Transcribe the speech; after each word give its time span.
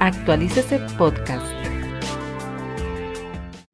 Actualícese 0.00 0.80
Podcast. 0.98 1.46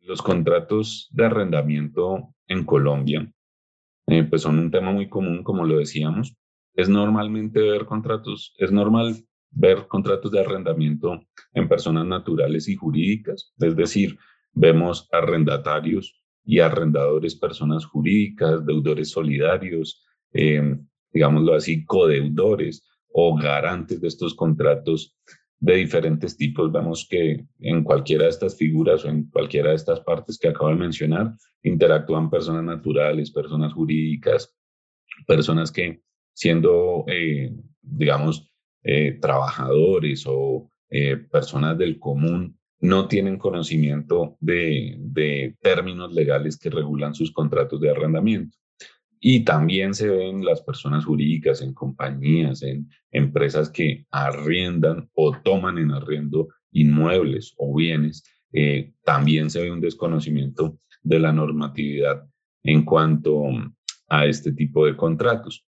Los 0.03 0.23
contratos 0.23 1.09
de 1.13 1.25
arrendamiento 1.25 2.35
en 2.47 2.65
Colombia 2.65 3.33
eh, 4.07 4.25
pues 4.25 4.43
son 4.43 4.59
un 4.59 4.71
tema 4.71 4.91
muy 4.91 5.09
común, 5.09 5.45
como 5.45 5.65
lo 5.65 5.79
decíamos. 5.79 6.37
Es 6.75 6.89
normalmente 6.89 7.61
ver 7.61 7.87
contratos, 7.87 8.55
es 8.59 8.73
normal 8.73 9.17
ver 9.51 9.87
contratos 9.87 10.33
de 10.33 10.41
arrendamiento 10.41 11.21
en 11.53 11.69
personas 11.69 12.07
naturales 12.07 12.69
y 12.69 12.77
jurídicas, 12.77 13.53
es 13.59 13.77
decir, 13.77 14.19
vemos 14.53 15.09
arrendatarios 15.13 16.21
y 16.45 16.61
arrendadores, 16.61 17.37
personas 17.37 17.85
jurídicas, 17.87 18.65
deudores 18.67 19.11
solidarios, 19.11 20.05
eh, 20.33 20.77
digámoslo 21.13 21.55
así, 21.55 21.85
codeudores 21.85 22.85
o 23.13 23.37
garantes 23.37 24.01
de 24.01 24.09
estos 24.09 24.35
contratos 24.35 25.17
de 25.61 25.77
diferentes 25.77 26.37
tipos. 26.37 26.73
Vemos 26.73 27.07
que 27.09 27.45
en 27.61 27.85
cualquiera 27.85 28.25
de 28.25 28.31
estas 28.31 28.57
figuras 28.57 29.05
o 29.05 29.09
en 29.09 29.25
cualquiera 29.31 29.71
de 29.71 29.77
estas 29.77 30.01
partes 30.01 30.39
que 30.39 30.49
acabo 30.49 30.71
de 30.71 30.77
mencionar, 30.77 31.35
interactúan 31.63 32.31
personas 32.31 32.65
naturales, 32.65 33.31
personas 33.31 33.73
jurídicas, 33.73 34.55
personas 35.27 35.71
que 35.71 36.03
siendo, 36.33 37.05
eh, 37.07 37.53
digamos, 37.83 38.51
eh, 38.83 39.19
trabajadores 39.21 40.25
o 40.27 40.71
eh, 40.89 41.17
personas 41.17 41.77
del 41.77 41.99
común, 41.99 42.59
no 42.81 43.09
tienen 43.09 43.37
conocimiento 43.37 44.39
de, 44.41 44.97
de 44.99 45.55
términos 45.61 46.15
legales 46.15 46.57
que 46.59 46.71
regulan 46.71 47.15
sus 47.15 47.31
contratos 47.31 47.79
de 47.79 47.91
arrendamiento. 47.91 48.57
Y 49.21 49.45
también 49.45 49.95
se 49.95 50.09
ven 50.09 50.45
las 50.45 50.63
personas 50.63 51.05
jurídicas 51.05 51.61
en 51.61 51.75
compañías, 51.75 52.63
en 52.63 52.89
empresas 53.11 53.69
que 53.69 54.07
arriendan 54.11 55.11
o 55.13 55.37
toman 55.43 55.77
en 55.77 55.93
arriendo 55.93 56.49
inmuebles 56.73 57.55
o 57.59 57.75
bienes. 57.77 58.25
Eh, 58.53 58.95
también 59.05 59.51
se 59.51 59.61
ve 59.61 59.71
un 59.71 59.81
desconocimiento 59.81 60.79
de 61.03 61.19
la 61.19 61.33
normatividad 61.33 62.27
en 62.63 62.85
cuanto 62.85 63.45
a 64.09 64.25
este 64.25 64.53
tipo 64.53 64.87
de 64.87 64.97
contratos. 64.97 65.67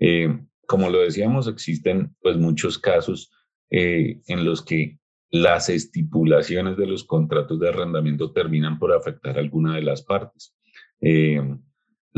Eh, 0.00 0.36
como 0.66 0.90
lo 0.90 0.98
decíamos, 0.98 1.46
existen 1.46 2.14
pues 2.20 2.36
muchos 2.36 2.78
casos 2.78 3.30
eh, 3.70 4.20
en 4.26 4.44
los 4.44 4.64
que 4.64 4.98
las 5.30 5.68
estipulaciones 5.68 6.76
de 6.76 6.86
los 6.86 7.04
contratos 7.04 7.60
de 7.60 7.68
arrendamiento 7.68 8.32
terminan 8.32 8.78
por 8.78 8.92
afectar 8.92 9.36
a 9.36 9.40
alguna 9.40 9.76
de 9.76 9.82
las 9.82 10.02
partes. 10.02 10.54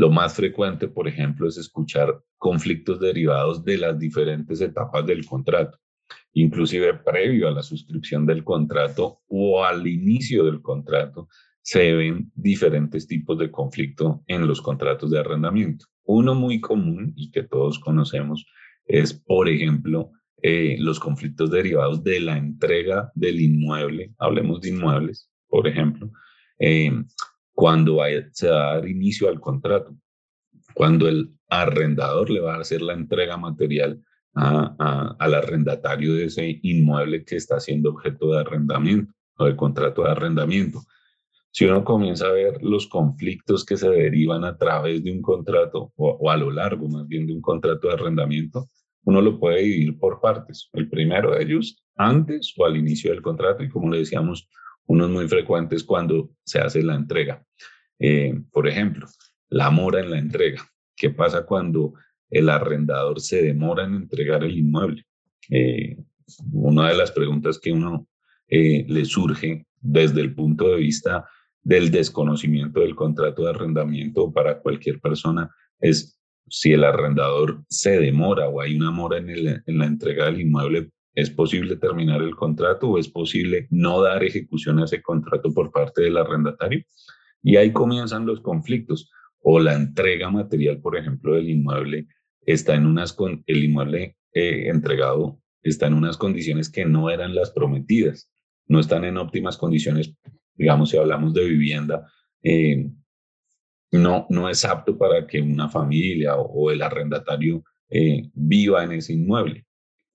Lo 0.01 0.09
más 0.09 0.33
frecuente, 0.33 0.87
por 0.87 1.07
ejemplo, 1.07 1.47
es 1.47 1.59
escuchar 1.59 2.23
conflictos 2.39 2.99
derivados 2.99 3.63
de 3.63 3.77
las 3.77 3.99
diferentes 3.99 4.59
etapas 4.59 5.05
del 5.05 5.23
contrato, 5.23 5.77
inclusive 6.33 6.95
previo 6.95 7.47
a 7.47 7.51
la 7.51 7.61
suscripción 7.61 8.25
del 8.25 8.43
contrato 8.43 9.21
o 9.27 9.63
al 9.63 9.85
inicio 9.85 10.45
del 10.45 10.59
contrato, 10.63 11.27
se 11.61 11.93
ven 11.93 12.31
diferentes 12.33 13.05
tipos 13.05 13.37
de 13.37 13.51
conflicto 13.51 14.23
en 14.25 14.47
los 14.47 14.59
contratos 14.59 15.11
de 15.11 15.19
arrendamiento. 15.19 15.85
Uno 16.05 16.33
muy 16.33 16.59
común 16.59 17.13
y 17.15 17.29
que 17.29 17.43
todos 17.43 17.77
conocemos 17.77 18.47
es, 18.85 19.13
por 19.13 19.49
ejemplo, 19.49 20.09
eh, 20.41 20.77
los 20.79 20.99
conflictos 20.99 21.51
derivados 21.51 22.03
de 22.03 22.21
la 22.21 22.39
entrega 22.39 23.11
del 23.13 23.39
inmueble, 23.39 24.15
hablemos 24.17 24.61
de 24.61 24.69
inmuebles, 24.69 25.29
por 25.47 25.67
ejemplo, 25.67 26.11
eh, 26.57 26.91
cuando 27.53 27.99
se 28.31 28.49
va 28.49 28.71
a 28.71 28.75
dar 28.75 28.87
inicio 28.87 29.29
al 29.29 29.39
contrato, 29.39 29.95
cuando 30.73 31.07
el 31.07 31.31
arrendador 31.49 32.29
le 32.29 32.39
va 32.39 32.55
a 32.55 32.61
hacer 32.61 32.81
la 32.81 32.93
entrega 32.93 33.37
material 33.37 34.01
al 34.33 35.33
arrendatario 35.33 36.13
de 36.13 36.25
ese 36.25 36.59
inmueble 36.63 37.25
que 37.25 37.35
está 37.35 37.59
siendo 37.59 37.89
objeto 37.89 38.31
de 38.31 38.39
arrendamiento 38.39 39.13
o 39.37 39.45
de 39.45 39.55
contrato 39.55 40.03
de 40.03 40.11
arrendamiento. 40.11 40.81
Si 41.53 41.65
uno 41.65 41.83
comienza 41.83 42.27
a 42.27 42.31
ver 42.31 42.63
los 42.63 42.87
conflictos 42.87 43.65
que 43.65 43.75
se 43.75 43.89
derivan 43.89 44.45
a 44.45 44.57
través 44.57 45.03
de 45.03 45.11
un 45.11 45.21
contrato 45.21 45.91
o, 45.97 46.11
o 46.11 46.31
a 46.31 46.37
lo 46.37 46.49
largo 46.49 46.87
más 46.87 47.05
bien 47.07 47.27
de 47.27 47.33
un 47.33 47.41
contrato 47.41 47.89
de 47.89 47.95
arrendamiento, 47.95 48.69
uno 49.03 49.21
lo 49.21 49.37
puede 49.37 49.61
dividir 49.61 49.97
por 49.99 50.21
partes. 50.21 50.69
El 50.71 50.89
primero 50.89 51.31
de 51.31 51.43
ellos 51.43 51.83
antes 51.95 52.53
o 52.57 52.65
al 52.65 52.77
inicio 52.77 53.11
del 53.11 53.21
contrato 53.21 53.63
y 53.63 53.69
como 53.69 53.89
le 53.89 53.99
decíamos, 53.99 54.47
unos 54.91 55.09
muy 55.09 55.27
frecuentes 55.27 55.83
cuando 55.83 56.31
se 56.43 56.59
hace 56.59 56.83
la 56.83 56.95
entrega. 56.95 57.43
Eh, 57.97 58.33
por 58.51 58.67
ejemplo, 58.67 59.07
la 59.49 59.69
mora 59.69 60.01
en 60.01 60.11
la 60.11 60.19
entrega. 60.19 60.61
¿Qué 60.95 61.09
pasa 61.09 61.45
cuando 61.45 61.93
el 62.29 62.49
arrendador 62.49 63.21
se 63.21 63.41
demora 63.41 63.85
en 63.85 63.95
entregar 63.95 64.43
el 64.43 64.57
inmueble? 64.57 65.05
Eh, 65.49 65.97
una 66.51 66.89
de 66.89 66.95
las 66.95 67.11
preguntas 67.11 67.57
que 67.57 67.71
uno 67.71 68.07
eh, 68.49 68.85
le 68.87 69.05
surge 69.05 69.65
desde 69.79 70.21
el 70.21 70.35
punto 70.35 70.69
de 70.69 70.77
vista 70.77 71.25
del 71.63 71.89
desconocimiento 71.89 72.81
del 72.81 72.95
contrato 72.95 73.43
de 73.43 73.51
arrendamiento 73.51 74.31
para 74.31 74.59
cualquier 74.59 74.99
persona 74.99 75.49
es 75.79 76.19
si 76.49 76.73
el 76.73 76.83
arrendador 76.83 77.63
se 77.69 77.97
demora 77.97 78.49
o 78.49 78.59
hay 78.59 78.75
una 78.75 78.91
mora 78.91 79.17
en, 79.19 79.29
en 79.29 79.77
la 79.77 79.85
entrega 79.85 80.25
del 80.25 80.41
inmueble, 80.41 80.91
¿Es 81.13 81.29
posible 81.29 81.75
terminar 81.75 82.21
el 82.21 82.35
contrato 82.35 82.89
o 82.89 82.97
es 82.97 83.09
posible 83.09 83.67
no 83.69 84.01
dar 84.01 84.23
ejecución 84.23 84.79
a 84.79 84.85
ese 84.85 85.01
contrato 85.01 85.53
por 85.53 85.71
parte 85.71 86.03
del 86.03 86.17
arrendatario? 86.17 86.83
Y 87.43 87.57
ahí 87.57 87.71
comienzan 87.71 88.25
los 88.25 88.41
conflictos. 88.41 89.11
O 89.43 89.59
la 89.59 89.73
entrega 89.73 90.29
material, 90.29 90.79
por 90.79 90.95
ejemplo, 90.95 91.33
del 91.33 91.49
inmueble 91.49 92.07
está 92.41 92.75
en 92.75 92.85
unas 92.85 93.15
el 93.47 93.63
inmueble 93.63 94.15
eh, 94.33 94.69
entregado 94.69 95.41
está 95.63 95.87
en 95.87 95.93
unas 95.93 96.17
condiciones 96.17 96.69
que 96.69 96.85
no 96.85 97.09
eran 97.09 97.35
las 97.35 97.51
prometidas, 97.51 98.31
no 98.67 98.79
están 98.79 99.03
en 99.03 99.17
óptimas 99.17 99.57
condiciones, 99.57 100.15
digamos, 100.55 100.89
si 100.89 100.97
hablamos 100.97 101.33
de 101.33 101.47
vivienda, 101.47 102.07
eh, 102.43 102.89
no, 103.91 104.25
no 104.29 104.49
es 104.49 104.63
apto 104.65 104.97
para 104.97 105.27
que 105.27 105.41
una 105.41 105.69
familia 105.69 106.35
o, 106.37 106.71
el 106.71 106.81
arrendatario 106.81 107.63
eh, 107.89 108.29
viva 108.33 108.83
en 108.83 108.93
ese 108.93 109.13
inmueble. 109.13 109.65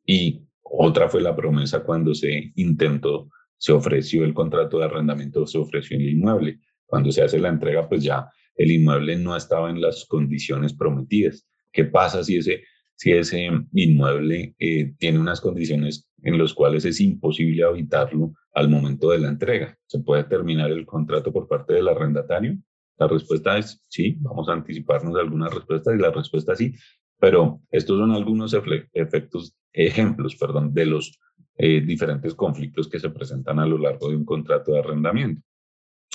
Y 0.07 0.46
otra 0.71 1.09
fue 1.09 1.21
la 1.21 1.37
promesa 1.37 1.83
cuando 1.83 2.15
se 2.15 2.53
intentó, 2.57 3.29
se 3.59 3.73
ofreció 3.73 4.25
el 4.25 4.35
contrato 4.35 4.79
de 4.79 4.85
arrendamiento, 4.85 5.47
se 5.47 5.59
ofreció 5.59 5.97
el 5.97 6.09
inmueble. 6.09 6.61
Cuando 6.87 7.11
se 7.11 7.23
hace 7.23 7.39
la 7.39 7.49
entrega, 7.49 7.89
pues 7.89 8.03
ya 8.03 8.29
el 8.57 8.71
inmueble 8.71 9.17
no 9.17 9.37
estaba 9.37 9.71
en 9.71 9.81
las 9.81 10.05
condiciones 10.07 10.75
prometidas. 10.75 11.47
¿Qué 11.73 11.85
pasa 11.85 12.25
si 12.25 12.37
ese, 12.37 12.63
si 12.95 13.13
ese 13.13 13.49
inmueble 13.73 14.55
eh, 14.59 14.95
tiene 14.99 15.19
unas 15.19 15.41
condiciones 15.41 16.09
en 16.23 16.39
las 16.39 16.55
cuales 16.55 16.85
es 16.85 17.01
imposible 17.01 17.65
habitarlo 17.65 18.33
al 18.55 18.69
momento 18.69 19.11
de 19.11 19.19
la 19.19 19.29
entrega? 19.29 19.77
¿Se 19.87 20.01
puede 20.01 20.25
terminar 20.25 20.71
el 20.71 20.87
contrato 20.87 21.33
por 21.33 21.49
parte 21.49 21.75
del 21.75 21.89
arrendatario? 21.89 22.57
La 22.99 23.09
respuesta 23.09 23.59
es 23.59 23.83
sí, 23.89 24.17
vamos 24.21 24.49
a 24.49 24.55
anticiparnos 24.55 25.15
de 25.15 25.21
algunas 25.21 25.53
respuestas 25.53 25.95
y 25.95 25.99
la 25.99 26.11
respuesta 26.11 26.53
es 26.53 26.59
sí, 26.59 26.75
pero 27.19 27.61
estos 27.71 27.99
son 27.99 28.13
algunos 28.13 28.55
efectos, 28.93 29.57
ejemplos, 29.73 30.37
perdón, 30.37 30.73
de 30.75 30.87
los 30.87 31.19
eh, 31.59 31.81
diferentes 31.81 32.35
conflictos 32.35 32.89
que 32.89 33.01
se 33.01 33.11
presentan 33.11 33.59
a 33.59 33.67
lo 33.67 33.79
largo 33.79 34.11
de 34.11 34.17
un 34.17 34.25
contrato 34.25 34.73
de 34.73 34.81
arrendamiento. 34.81 35.43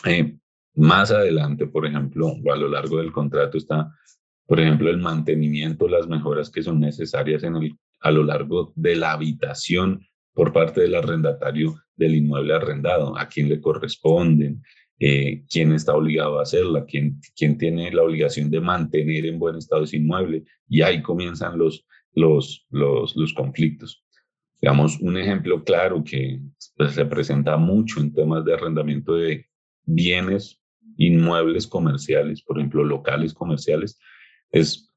Eh, 0.05 0.37
más 0.75 1.11
adelante, 1.11 1.67
por 1.67 1.85
ejemplo, 1.85 2.27
o 2.27 2.53
a 2.53 2.55
lo 2.55 2.69
largo 2.69 2.97
del 2.97 3.11
contrato 3.11 3.57
está, 3.57 3.93
por 4.45 4.59
ejemplo, 4.59 4.89
el 4.89 4.99
mantenimiento, 4.99 5.87
las 5.87 6.07
mejoras 6.07 6.49
que 6.49 6.63
son 6.63 6.79
necesarias 6.79 7.43
en 7.43 7.55
el, 7.55 7.77
a 8.01 8.11
lo 8.11 8.23
largo 8.23 8.71
de 8.75 8.95
la 8.95 9.13
habitación 9.13 10.05
por 10.33 10.53
parte 10.53 10.81
del 10.81 10.95
arrendatario 10.95 11.75
del 11.95 12.15
inmueble 12.15 12.53
arrendado, 12.53 13.17
a 13.17 13.27
quién 13.27 13.49
le 13.49 13.59
corresponden, 13.59 14.63
eh, 15.03 15.43
quién 15.49 15.71
está 15.71 15.95
obligado 15.95 16.37
a 16.37 16.43
hacerla, 16.43 16.85
quién, 16.85 17.19
quién 17.35 17.57
tiene 17.57 17.91
la 17.91 18.03
obligación 18.03 18.51
de 18.51 18.61
mantener 18.61 19.25
en 19.25 19.39
buen 19.39 19.55
estado 19.55 19.83
ese 19.83 19.97
inmueble, 19.97 20.43
y 20.69 20.83
ahí 20.83 21.01
comienzan 21.01 21.57
los, 21.57 21.87
los, 22.13 22.67
los, 22.69 23.15
los 23.15 23.33
conflictos. 23.33 24.05
Digamos, 24.61 24.99
un 24.99 25.17
ejemplo 25.17 25.63
claro 25.63 26.03
que 26.03 26.39
pues, 26.77 26.91
se 26.91 27.03
presenta 27.05 27.57
mucho 27.57 27.99
en 27.99 28.13
temas 28.13 28.45
de 28.45 28.53
arrendamiento 28.53 29.15
de 29.15 29.47
bienes 29.85 30.61
inmuebles 30.97 31.65
comerciales, 31.65 32.43
por 32.43 32.59
ejemplo, 32.59 32.83
locales 32.83 33.33
comerciales, 33.33 33.99
es, 34.51 34.87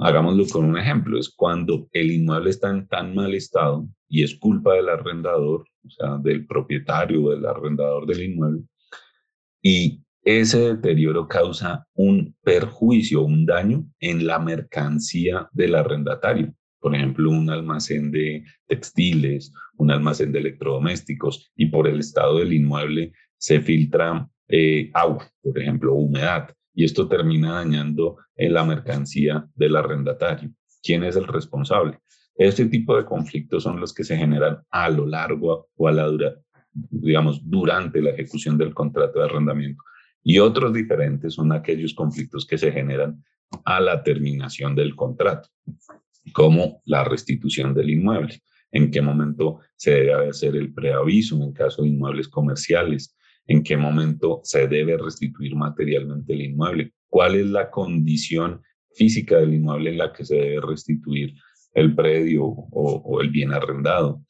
hagámoslo 0.00 0.46
con 0.46 0.64
un 0.64 0.78
ejemplo, 0.78 1.18
es 1.18 1.28
cuando 1.28 1.86
el 1.92 2.12
inmueble 2.12 2.48
está 2.48 2.70
en 2.70 2.88
tan 2.88 3.14
mal 3.14 3.34
estado 3.34 3.86
y 4.08 4.22
es 4.22 4.34
culpa 4.36 4.72
del 4.72 4.88
arrendador, 4.88 5.66
o 5.84 5.90
sea, 5.90 6.16
del 6.16 6.46
propietario 6.46 7.24
o 7.24 7.30
del 7.32 7.44
arrendador 7.44 8.06
del 8.06 8.22
inmueble, 8.22 8.62
y 9.64 10.02
ese 10.24 10.74
deterioro 10.74 11.26
causa 11.26 11.86
un 11.94 12.36
perjuicio, 12.42 13.22
un 13.22 13.46
daño 13.46 13.86
en 13.98 14.26
la 14.26 14.38
mercancía 14.38 15.48
del 15.52 15.74
arrendatario. 15.74 16.54
Por 16.78 16.94
ejemplo, 16.94 17.30
un 17.30 17.48
almacén 17.48 18.10
de 18.10 18.44
textiles, 18.66 19.52
un 19.78 19.90
almacén 19.90 20.32
de 20.32 20.40
electrodomésticos 20.40 21.50
y 21.56 21.66
por 21.66 21.88
el 21.88 22.00
estado 22.00 22.38
del 22.38 22.52
inmueble 22.52 23.12
se 23.38 23.60
filtra 23.60 24.28
eh, 24.48 24.90
agua, 24.92 25.30
por 25.42 25.58
ejemplo, 25.58 25.94
humedad, 25.94 26.50
y 26.74 26.84
esto 26.84 27.08
termina 27.08 27.54
dañando 27.54 28.18
en 28.36 28.52
la 28.52 28.64
mercancía 28.64 29.48
del 29.54 29.76
arrendatario. 29.76 30.50
¿Quién 30.82 31.04
es 31.04 31.16
el 31.16 31.26
responsable? 31.26 31.98
Este 32.36 32.66
tipo 32.66 32.96
de 32.96 33.06
conflictos 33.06 33.62
son 33.62 33.80
los 33.80 33.94
que 33.94 34.04
se 34.04 34.16
generan 34.16 34.58
a 34.70 34.90
lo 34.90 35.06
largo 35.06 35.68
o 35.74 35.88
a 35.88 35.92
la 35.92 36.04
dura, 36.04 36.34
digamos, 36.74 37.40
durante 37.48 38.02
la 38.02 38.10
ejecución 38.10 38.58
del 38.58 38.74
contrato 38.74 39.18
de 39.18 39.26
arrendamiento. 39.26 39.82
Y 40.22 40.38
otros 40.38 40.72
diferentes 40.72 41.34
son 41.34 41.52
aquellos 41.52 41.94
conflictos 41.94 42.46
que 42.46 42.58
se 42.58 42.72
generan 42.72 43.22
a 43.64 43.80
la 43.80 44.02
terminación 44.02 44.74
del 44.74 44.96
contrato, 44.96 45.48
como 46.32 46.82
la 46.84 47.04
restitución 47.04 47.74
del 47.74 47.90
inmueble, 47.90 48.40
en 48.72 48.90
qué 48.90 49.00
momento 49.00 49.60
se 49.76 49.92
debe 49.92 50.28
hacer 50.28 50.56
el 50.56 50.72
preaviso 50.74 51.40
en 51.42 51.52
caso 51.52 51.82
de 51.82 51.88
inmuebles 51.88 52.28
comerciales, 52.28 53.16
en 53.46 53.62
qué 53.62 53.76
momento 53.76 54.40
se 54.42 54.66
debe 54.66 54.96
restituir 54.96 55.54
materialmente 55.54 56.32
el 56.32 56.42
inmueble, 56.42 56.92
cuál 57.08 57.36
es 57.36 57.46
la 57.46 57.70
condición 57.70 58.62
física 58.94 59.38
del 59.38 59.54
inmueble 59.54 59.90
en 59.90 59.98
la 59.98 60.12
que 60.12 60.24
se 60.24 60.36
debe 60.36 60.60
restituir 60.66 61.34
el 61.74 61.94
predio 61.94 62.44
o, 62.44 63.20
el 63.20 63.30
bien 63.30 63.52
arrendado. 63.52 64.22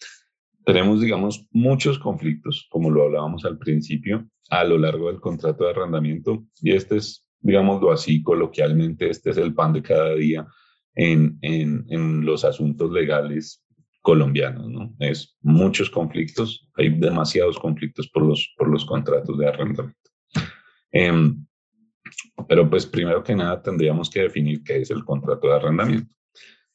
Tenemos, 0.65 1.01
digamos, 1.01 1.47
muchos 1.51 1.99
conflictos, 1.99 2.67
como 2.71 2.91
lo 2.91 3.05
hablábamos 3.05 3.45
al 3.45 3.59
principio, 3.59 4.27
a 4.51 4.65
lo 4.65 4.79
largo 4.79 5.09
del 5.09 5.21
contrato 5.21 5.65
de 5.65 5.71
arrendamiento 5.71 6.45
y 6.61 6.73
este 6.73 6.97
es, 6.97 7.27
digámoslo 7.41 7.93
así, 7.93 8.23
coloquialmente, 8.23 9.09
este 9.11 9.31
es 9.31 9.37
el 9.37 9.55
pan 9.55 9.73
de 9.73 9.83
cada 9.83 10.15
día 10.15 10.47
en, 10.95 11.39
en, 11.43 11.85
en 11.89 12.25
los 12.25 12.45
asuntos 12.45 12.91
legales 12.91 13.65
colombianos, 14.05 14.69
¿no? 14.69 14.95
Es 14.99 15.37
muchos 15.41 15.89
conflictos, 15.89 16.69
hay 16.77 16.91
demasiados 16.91 17.59
conflictos 17.59 18.09
por 18.11 18.23
los, 18.23 18.55
por 18.59 18.69
los 18.69 18.85
contratos 18.85 19.39
de 19.39 19.49
arrendamiento. 19.49 20.11
Em, 20.93 21.47
pero 22.47 22.69
pues 22.69 22.85
primero 22.85 23.25
que 23.25 23.35
nada 23.35 23.63
tendríamos 23.63 24.11
que 24.11 24.21
definir 24.21 24.63
qué 24.63 24.83
es 24.83 24.91
el 24.91 25.05
contrato 25.05 25.49
de 25.49 25.55
arrendamiento. 25.55 26.15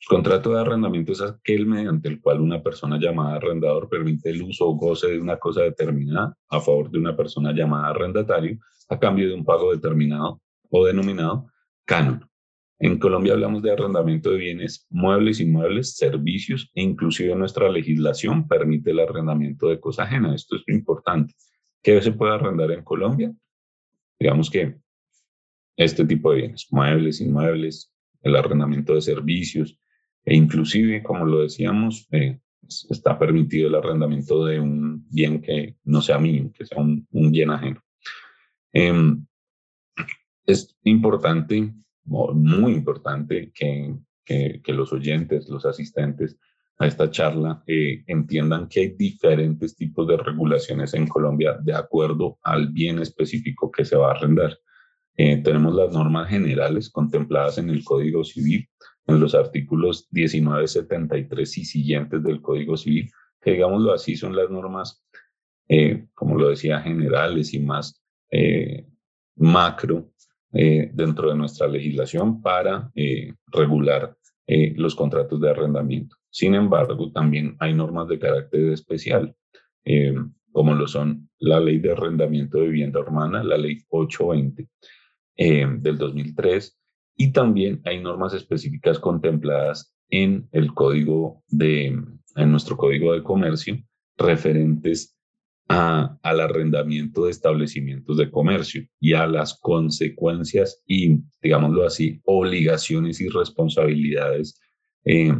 El 0.01 0.07
contrato 0.07 0.53
de 0.53 0.61
arrendamiento 0.61 1.11
es 1.11 1.21
aquel 1.21 1.65
mediante 1.65 2.07
el 2.07 2.21
cual 2.21 2.39
una 2.39 2.63
persona 2.63 2.97
llamada 2.97 3.35
arrendador 3.35 3.89
permite 3.89 4.29
el 4.29 4.41
uso 4.41 4.67
o 4.67 4.75
goce 4.75 5.07
de 5.07 5.19
una 5.19 5.37
cosa 5.37 5.61
determinada 5.61 6.37
a 6.47 6.61
favor 6.61 6.89
de 6.89 6.99
una 6.99 7.15
persona 7.15 7.51
llamada 7.51 7.89
arrendatario 7.89 8.59
a 8.87 8.97
cambio 8.97 9.27
de 9.27 9.35
un 9.35 9.43
pago 9.43 9.71
determinado 9.71 10.41
o 10.69 10.85
denominado 10.85 11.51
canon. 11.85 12.25
En 12.79 12.97
Colombia 12.97 13.33
hablamos 13.33 13.61
de 13.61 13.73
arrendamiento 13.73 14.31
de 14.31 14.37
bienes 14.37 14.87
muebles, 14.89 15.41
inmuebles, 15.41 15.97
servicios 15.97 16.71
e 16.73 16.81
inclusive 16.81 17.35
nuestra 17.35 17.69
legislación 17.69 18.47
permite 18.47 18.91
el 18.91 19.01
arrendamiento 19.01 19.67
de 19.67 19.81
cosa 19.81 20.03
ajena. 20.03 20.33
Esto 20.33 20.55
es 20.55 20.63
importante. 20.67 21.35
¿Qué 21.83 22.01
se 22.01 22.13
puede 22.13 22.33
arrendar 22.33 22.71
en 22.71 22.85
Colombia? 22.85 23.33
Digamos 24.17 24.49
que 24.49 24.77
este 25.75 26.05
tipo 26.05 26.31
de 26.31 26.37
bienes, 26.37 26.67
muebles, 26.71 27.19
inmuebles, 27.19 27.93
el 28.21 28.37
arrendamiento 28.37 28.95
de 28.95 29.01
servicios, 29.01 29.77
e 30.29 30.35
inclusive, 30.35 31.01
como 31.01 31.25
lo 31.25 31.41
decíamos, 31.41 32.07
eh, 32.11 32.39
está 32.91 33.17
permitido 33.17 33.67
el 33.67 33.73
arrendamiento 33.73 34.45
de 34.45 34.59
un 34.59 35.03
bien 35.09 35.41
que 35.41 35.77
no 35.85 36.03
sea 36.03 36.19
mío, 36.19 36.51
que 36.53 36.67
sea 36.67 36.77
un, 36.77 37.07
bien 37.31 37.49
ajeno. 37.49 37.81
Em, 38.71 39.25
es 40.45 40.77
importante, 40.83 41.73
muy 42.05 42.73
importante, 42.73 43.51
que, 43.55 43.95
que, 44.23 44.61
los 44.71 44.93
oyentes, 44.93 45.49
los 45.49 45.65
asistentes 45.65 46.37
a 46.77 46.85
esta 46.85 47.09
charla 47.09 47.63
eh, 47.65 48.03
entiendan 48.05 48.67
que 48.67 48.81
hay 48.81 48.89
diferentes 48.89 49.75
tipos 49.75 50.07
de 50.07 50.17
regulaciones 50.17 50.93
en 50.93 51.07
Colombia 51.07 51.57
de 51.59 51.73
acuerdo 51.73 52.37
al 52.43 52.67
bien 52.67 52.99
específico 52.99 53.71
que 53.71 53.83
se 53.83 53.95
va 53.95 54.09
a 54.09 54.11
arrendar. 54.11 54.59
Eh, 55.17 55.41
tenemos 55.43 55.73
las 55.73 55.91
normas 55.91 56.29
generales 56.29 56.91
contempladas 56.91 57.57
en 57.57 57.71
el 57.71 57.83
Código 57.83 58.23
Civil, 58.23 58.69
en 59.09 59.19
los 59.19 59.35
artículos 59.35 60.07
1973 60.11 61.57
y 61.57 61.65
siguientes 61.65 62.23
del 62.23 62.41
Código 62.41 62.77
Civil, 62.77 63.09
que 63.41 63.51
digámoslo 63.51 63.93
así 63.93 64.15
son 64.15 64.35
las 64.35 64.49
normas, 64.49 65.03
eh, 65.67 66.07
como 66.13 66.37
lo 66.37 66.49
decía, 66.49 66.81
generales 66.81 67.53
y 67.53 67.59
más 67.59 68.01
eh, 68.31 68.85
macro 69.35 70.11
dentro 70.51 71.29
de 71.29 71.35
nuestra 71.35 71.67
legislación 71.67 72.41
para 72.41 72.91
regular 73.51 74.17
los 74.47 74.95
contratos 74.95 75.39
de 75.39 75.51
arrendamiento. 75.51 76.15
Sin 76.31 76.55
embargo, 76.55 77.11
también 77.11 77.55
hay 77.59 77.75
normas 77.75 78.07
de 78.07 78.17
carácter 78.17 78.71
especial, 78.71 79.35
como 80.51 80.73
lo 80.73 80.87
son 80.87 81.29
la 81.39 81.59
Ley 81.59 81.79
de 81.79 81.91
Arrendamiento 81.91 82.59
de 82.59 82.67
Vivienda 82.67 82.99
Hermana, 82.99 83.43
la 83.43 83.57
Ley 83.57 83.83
820, 83.89 84.67
eh, 85.37 85.65
del 85.79 85.97
2003 85.97 86.78
y 87.21 87.33
también 87.33 87.81
hay 87.83 88.01
normas 88.01 88.33
específicas 88.33 88.97
contempladas 88.97 89.93
en 90.09 90.47
el 90.53 90.73
código 90.73 91.43
de, 91.49 91.87
en 91.87 92.51
nuestro 92.51 92.77
código 92.77 93.13
de 93.13 93.23
comercio 93.23 93.77
referentes 94.17 95.17
a, 95.67 96.17
al 96.23 96.39
arrendamiento 96.39 97.25
de 97.25 97.31
establecimientos 97.31 98.15
de 98.15 98.31
comercio 98.31 98.87
y 99.01 99.15
a 99.15 99.27
las 99.27 99.59
consecuencias 99.59 100.81
y, 100.87 101.19
digámoslo 101.41 101.85
así, 101.85 102.21
obligaciones 102.23 103.19
y 103.19 103.27
responsabilidades 103.27 104.57
eh, 105.03 105.33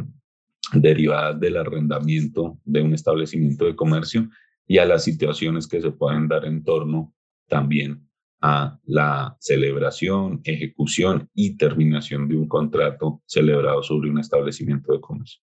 derivadas 0.74 1.40
del 1.40 1.56
arrendamiento 1.56 2.60
de 2.62 2.82
un 2.82 2.92
establecimiento 2.92 3.64
de 3.64 3.74
comercio 3.74 4.28
y 4.66 4.76
a 4.76 4.84
las 4.84 5.02
situaciones 5.02 5.66
que 5.66 5.80
se 5.80 5.92
pueden 5.92 6.28
dar 6.28 6.44
en 6.44 6.62
torno 6.62 7.14
también 7.48 8.09
a 8.40 8.78
la 8.84 9.36
celebración, 9.38 10.40
ejecución 10.44 11.28
y 11.34 11.56
terminación 11.56 12.28
de 12.28 12.36
un 12.36 12.48
contrato 12.48 13.22
celebrado 13.26 13.82
sobre 13.82 14.10
un 14.10 14.18
establecimiento 14.18 14.92
de 14.92 15.00
comercio. 15.00 15.40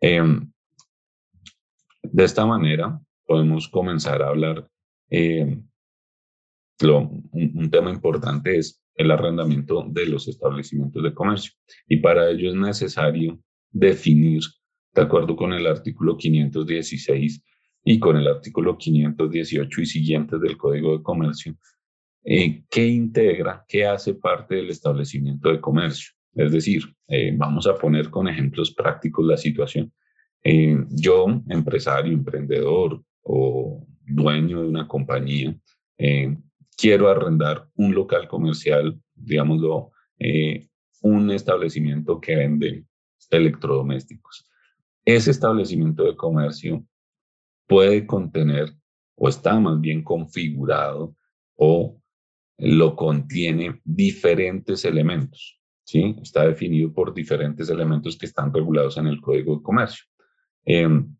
Em, 0.00 0.52
de 2.02 2.24
esta 2.24 2.46
manera, 2.46 3.00
podemos 3.26 3.68
comenzar 3.68 4.22
a 4.22 4.28
hablar. 4.28 4.68
Eh, 5.10 5.58
un, 6.82 7.70
tema 7.70 7.90
importante 7.90 8.58
es 8.58 8.82
el 8.94 9.10
arrendamiento 9.10 9.84
de 9.88 10.06
los 10.06 10.28
establecimientos 10.28 11.02
de 11.02 11.14
comercio 11.14 11.52
y 11.88 11.98
para 11.98 12.30
ello 12.30 12.50
es 12.50 12.54
necesario 12.54 13.40
definir, 13.70 14.42
de 14.94 15.02
acuerdo 15.02 15.36
con 15.36 15.52
el 15.52 15.66
artículo 15.66 16.16
516 16.16 17.42
y 17.84 17.98
con 17.98 18.16
el 18.16 18.26
artículo 18.26 18.76
518 18.76 19.80
y 19.80 19.86
siguientes 19.86 20.40
del 20.40 20.56
Código 20.56 20.96
de 20.96 21.02
Comercio, 21.02 21.56
eh, 22.28 22.64
qué 22.68 22.84
integra, 22.88 23.64
qué 23.68 23.86
hace 23.86 24.14
parte 24.14 24.56
del 24.56 24.70
establecimiento 24.70 25.48
de 25.48 25.60
comercio. 25.60 26.10
Es 26.34 26.50
decir, 26.50 26.82
eh, 27.06 27.32
vamos 27.36 27.68
a 27.68 27.76
poner 27.76 28.10
con 28.10 28.26
ejemplos 28.26 28.74
prácticos 28.74 29.24
la 29.24 29.36
situación. 29.36 29.92
Eh, 30.42 30.76
yo, 30.90 31.26
empresario, 31.48 32.12
emprendedor 32.12 33.00
o 33.22 33.86
dueño 34.04 34.62
de 34.62 34.68
una 34.68 34.88
compañía, 34.88 35.56
quiero 36.76 37.08
arrendar 37.08 37.68
un 37.76 37.94
local 37.94 38.28
comercial, 38.28 39.00
digámoslo, 39.14 39.92
un 41.02 41.30
establecimiento 41.30 42.20
que 42.20 42.36
vende 42.36 42.84
electrodomésticos. 43.30 44.48
Ese 45.04 45.30
establecimiento 45.30 46.04
de 46.04 46.16
comercio 46.16 46.84
puede 47.66 48.06
contener 48.06 48.72
o 49.16 49.28
está 49.28 49.58
más 49.58 49.80
bien 49.80 50.04
configurado 50.04 51.16
o 51.56 51.96
lo 52.58 52.96
contiene 52.96 53.80
diferentes 53.84 54.84
elementos. 54.84 55.60
¿sí? 55.84 56.16
Está 56.22 56.46
definido 56.46 56.92
por 56.92 57.14
diferentes 57.14 57.68
elementos 57.70 58.16
que 58.16 58.26
están 58.26 58.52
regulados 58.52 58.96
en 58.96 59.06
el 59.06 59.20
Código 59.20 59.56
de 59.56 59.62
Comercio. 59.62 60.04
Em, 60.64 61.14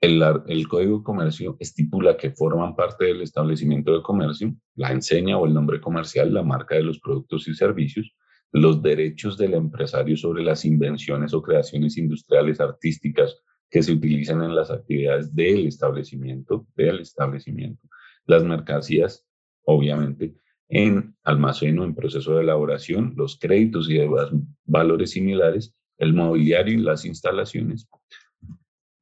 el, 0.00 0.68
Código 0.68 0.98
de 0.98 1.04
Comercio 1.04 1.56
estipula 1.60 2.16
que 2.16 2.30
forman 2.30 2.74
parte 2.74 3.06
del 3.06 3.22
establecimiento 3.22 3.92
de 3.94 4.02
comercio 4.02 4.54
la 4.74 4.92
enseña 4.92 5.36
o 5.36 5.46
el 5.46 5.52
nombre 5.52 5.80
comercial, 5.80 6.32
la 6.32 6.42
marca 6.42 6.74
de 6.74 6.82
los 6.82 6.98
productos 7.00 7.46
y 7.48 7.54
servicios, 7.54 8.14
los 8.52 8.82
derechos 8.82 9.36
del 9.36 9.54
empresario 9.54 10.16
sobre 10.16 10.42
las 10.42 10.64
invenciones 10.64 11.34
o 11.34 11.42
creaciones 11.42 11.98
industriales 11.98 12.60
artísticas 12.60 13.36
que 13.70 13.82
se 13.82 13.92
utilizan 13.92 14.42
en 14.42 14.54
las 14.54 14.70
actividades 14.70 15.34
del 15.34 15.66
establecimiento, 15.66 16.66
del 16.74 17.00
establecimiento, 17.00 17.86
las 18.26 18.42
mercancías 18.42 19.24
obviamente, 19.70 20.34
en 20.68 21.14
almacén 21.24 21.78
o 21.78 21.84
en 21.84 21.94
proceso 21.94 22.34
de 22.34 22.42
elaboración, 22.42 23.14
los 23.16 23.38
créditos 23.38 23.90
y 23.90 23.94
demás 23.94 24.30
valores 24.64 25.10
similares, 25.10 25.74
el 25.98 26.14
mobiliario 26.14 26.74
y 26.74 26.82
las 26.82 27.04
instalaciones, 27.04 27.88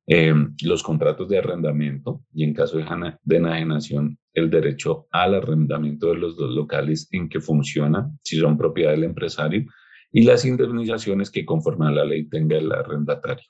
eh, 0.06 0.34
los 0.62 0.82
contratos 0.82 1.28
de 1.28 1.38
arrendamiento 1.38 2.24
y 2.32 2.44
en 2.44 2.54
caso 2.54 2.78
de, 2.78 3.36
enajenación, 3.36 4.18
el 4.32 4.48
derecho 4.48 5.06
al 5.10 5.34
arrendamiento 5.34 6.08
de 6.08 6.16
los 6.16 6.36
dos 6.36 6.54
locales 6.54 7.08
en 7.12 7.28
que 7.28 7.40
funciona, 7.40 8.10
si 8.22 8.38
son 8.38 8.56
propiedad 8.56 8.92
del 8.92 9.04
empresario, 9.04 9.66
y 10.10 10.22
las 10.22 10.46
indemnizaciones 10.46 11.30
que 11.30 11.44
conforme 11.44 11.86
a 11.86 11.90
la 11.90 12.04
ley 12.04 12.24
tenga 12.24 12.56
el 12.56 12.72
arrendatario. 12.72 13.44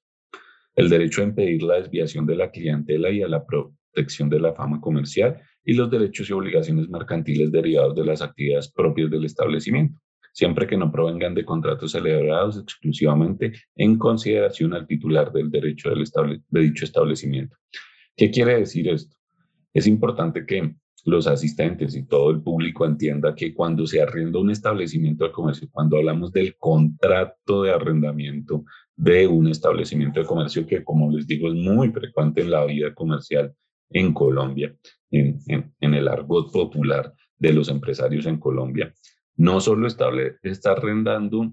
El 0.75 0.89
derecho 0.89 1.21
a 1.21 1.27
impedir 1.27 1.63
la 1.63 1.77
desviación 1.77 2.27
de 2.27 2.35
la 2.35 2.51
clientela 2.51 3.11
y 3.11 3.23
a 3.23 3.29
la 3.29 3.45
protección 3.47 4.29
de 4.29 4.41
la 4.41 4.53
fama 4.55 4.81
comercial 4.81 5.41
y 5.69 5.75
los 5.75 5.91
derechos 5.91 6.31
y 6.31 6.33
obligaciones 6.33 6.89
mercantiles 6.89 7.53
derivados 7.53 7.95
de 7.95 8.03
las 8.03 8.23
actividades 8.23 8.73
propias 8.73 9.11
del 9.11 9.27
establecimiento. 9.27 10.01
siempre 10.33 10.67
que 10.67 10.77
no 10.77 10.91
provengan 10.91 11.35
de 11.35 11.45
contratos 11.45 11.93
celebrados 11.93 12.59
exclusivamente 12.59 13.53
en 13.75 13.99
consideración 13.99 14.73
al 14.73 14.87
titular 14.87 15.33
del 15.33 15.51
derecho 15.51 15.91
de 15.91 16.61
dicho 16.61 16.85
establecimiento. 16.85 17.57
¿Qué 18.17 18.31
quiere 18.31 18.59
decir 18.61 18.89
esto? 18.89 19.17
Es 19.75 19.87
importante 19.87 20.47
que 20.47 20.75
los 21.05 21.27
asistentes 21.27 21.97
y 21.97 22.07
todo 22.07 22.31
el 22.31 22.41
público 22.41 22.87
entienda 22.87 23.35
que 23.35 23.53
cuando 23.53 23.85
se 23.87 24.01
arrienda 24.01 24.39
un 24.39 24.51
establecimiento 24.51 25.25
de 25.25 25.33
comercio, 25.33 25.69
cuando 25.73 25.97
hablamos 25.97 26.31
del 26.33 26.57
contrato 26.57 27.65
de 27.65 27.73
arrendamiento 27.73 28.65
de 28.97 29.27
un 29.27 29.49
establecimiento 29.49 30.21
de 30.21 30.27
comercio 30.27 30.67
que, 30.67 30.85
como 30.85 31.11
les 31.11 31.27
digo, 31.27 31.49
es 31.49 31.55
muy 31.55 31.91
frecuente 31.91 32.43
en 32.43 32.53
la 32.53 32.65
vida 32.65 32.95
comercial 32.95 33.55
en 33.91 34.13
Colombia, 34.13 34.75
en, 35.11 35.41
el 35.81 36.09
argot 36.09 36.53
popular 36.53 37.15
de 37.39 37.53
los 37.53 37.69
empresarios 37.69 38.27
en 38.27 38.39
Colombia, 38.39 38.93
no 39.37 39.61
solo 39.61 39.87
está 39.87 40.73
arrendando, 40.73 41.53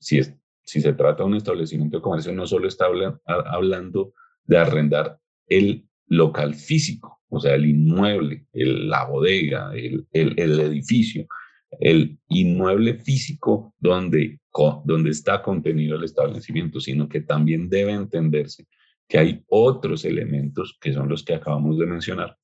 si, 0.00 0.20
se 0.64 0.92
trata 0.92 1.22
de 1.22 1.28
un 1.28 1.36
establecimiento 1.36 1.98
de 1.98 2.02
comercio, 2.02 2.32
no 2.32 2.46
solo 2.46 2.68
está 2.68 2.86
hablando 3.24 4.12
de 4.44 4.58
arrendar 4.58 5.18
el 5.48 5.86
local 6.08 6.54
físico, 6.54 7.20
o 7.28 7.40
sea, 7.40 7.54
el 7.54 7.66
inmueble, 7.66 8.46
la 8.52 9.04
bodega, 9.04 9.72
el, 9.74 10.06
edificio, 10.12 11.26
el 11.80 12.18
inmueble 12.28 12.94
físico 12.94 13.74
donde 13.78 14.38
está 15.08 15.42
contenido 15.42 15.96
el 15.96 16.04
establecimiento, 16.04 16.80
sino 16.80 17.08
que 17.08 17.20
también 17.20 17.68
debe 17.68 17.92
entenderse 17.92 18.66
que 19.08 19.18
hay 19.18 19.44
otros 19.48 20.04
elementos 20.04 20.76
que 20.80 20.92
son 20.92 21.08
los 21.08 21.22
que 21.22 21.34
acabamos 21.34 21.78
de 21.78 21.86
mencionar, 21.86 22.36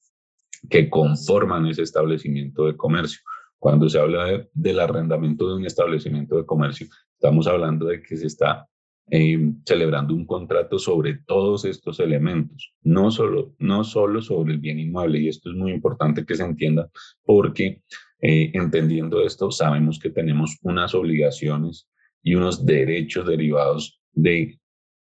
que 0.69 0.89
conforman 0.89 1.67
ese 1.67 1.83
establecimiento 1.83 2.67
de 2.67 2.77
comercio. 2.77 3.21
Cuando 3.59 3.89
se 3.89 3.99
habla 3.99 4.49
del 4.53 4.81
arrendamiento 4.81 5.49
de 5.49 5.55
un 5.55 5.67
establecimiento 5.67 6.37
de 6.37 6.47
comercio, 6.47 6.89
estamos 7.15 7.47
hablando 7.47 7.87
de 7.87 8.03
que 8.03 8.17
se 8.17 8.27
está 8.27 8.69
eh, 9.11 9.39
celebrando 9.67 10.15
un 10.15 10.25
contrato 10.25 10.79
sobre 10.79 11.19
todos 11.27 11.65
estos 11.65 12.01
elementos, 12.01 12.75
no 12.83 13.11
solo, 13.11 13.55
no 13.59 13.85
solo 13.85 14.23
sobre 14.23 14.55
el 14.55 14.59
bien 14.59 14.79
inmueble. 14.79 15.21
Y 15.21 15.29
esto 15.29 15.51
es 15.51 15.57
muy 15.57 15.73
importante 15.73 16.25
que 16.25 16.35
se 16.35 16.45
entienda 16.45 16.91
porque 17.25 17.83
eh, 18.21 18.51
entendiendo 18.55 19.21
esto, 19.21 19.51
sabemos 19.51 19.99
que 19.99 20.11
tenemos 20.11 20.57
unas 20.63 20.95
obligaciones 20.95 21.89
y 22.23 22.37
unos 22.37 22.65
derechos 22.65 23.27
derivados 23.27 24.01
de, 24.13 24.61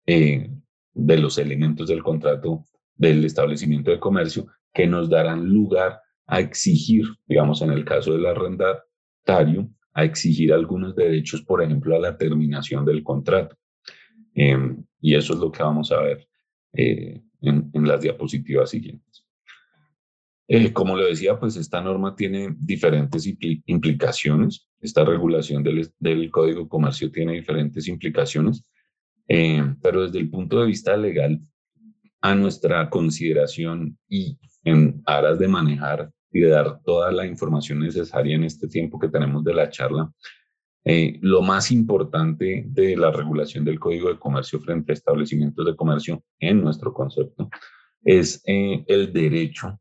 eh, 0.07 0.51
de 0.99 1.17
los 1.17 1.39
elementos 1.39 1.89
del 1.89 2.03
contrato 2.03 2.65
del 2.97 3.25
establecimiento 3.25 3.91
de 3.91 4.01
comercio 4.01 4.49
que 4.75 4.87
nos 4.87 5.09
darán 5.09 5.49
lugar 5.49 6.01
a 6.27 6.41
exigir, 6.41 7.05
digamos, 7.27 7.63
en 7.63 7.71
el 7.71 7.85
caso 7.85 8.13
del 8.13 8.27
arrendatario, 8.27 9.71
a 9.95 10.05
exigir 10.05 10.53
algunos 10.53 10.97
derechos, 10.97 11.43
por 11.43 11.63
ejemplo, 11.63 11.95
a 11.97 12.01
la 12.01 12.17
terminación 12.19 12.85
del 12.85 13.03
contrato. 13.03 13.57
Em, 14.35 14.85
y 15.01 15.15
eso 15.15 15.35
es 15.35 15.39
lo 15.39 15.51
que 15.53 15.63
vamos 15.63 15.93
a 15.93 16.03
ver 16.03 16.29
eh, 16.73 17.23
en, 17.41 17.71
las 17.75 18.01
diapositivas 18.01 18.71
siguientes. 18.71 19.25
Eh, 20.49 20.73
como 20.73 20.97
lo 20.97 21.07
decía, 21.07 21.39
pues 21.39 21.57
esta 21.57 21.81
norma 21.81 22.17
tiene 22.17 22.55
diferentes 22.59 23.27
implicaciones. 23.67 24.69
Esta 24.81 25.05
regulación 25.05 25.63
del, 25.63 25.91
del 25.99 26.31
Código 26.31 26.63
de 26.63 26.69
Comercio 26.69 27.11
tiene 27.13 27.35
diferentes 27.35 27.87
implicaciones, 27.87 28.65
em, 29.29 29.79
pero 29.81 30.03
desde 30.03 30.19
el 30.19 30.31
punto 30.31 30.61
de 30.61 30.67
vista 30.67 30.97
legal, 30.97 31.41
a 32.21 32.35
nuestra 32.35 32.91
consideración 32.91 33.97
y 34.09 34.39
en 34.65 35.03
aras 35.07 35.39
de 35.39 35.49
manejar 35.49 36.11
y 36.33 36.41
de 36.41 36.49
dar 36.49 36.81
toda 36.83 37.13
la 37.13 37.27
información 37.27 37.79
necesaria 37.79 38.35
en 38.35 38.45
este 38.45 38.67
tiempo 38.69 38.99
que 38.99 39.09
tenemos 39.09 39.45
de 39.45 39.55
la 39.55 39.71
charla, 39.71 40.11
eh, 40.85 41.19
lo 41.21 41.43
más 41.43 41.71
importante 41.71 42.65
de 42.67 42.97
la 42.97 43.11
regulación 43.11 43.65
del 43.65 43.79
Código 43.79 44.09
de 44.09 44.19
Comercio 44.19 44.61
frente 44.61 44.93
a 44.93 44.95
establecimientos 44.95 45.67
de 45.67 45.77
comercio 45.77 46.23
en 46.39 46.63
nuestro 46.63 46.95
concepto 46.95 47.51
es 48.03 48.43
eh, 48.47 48.85
el 48.87 49.13
derecho 49.13 49.79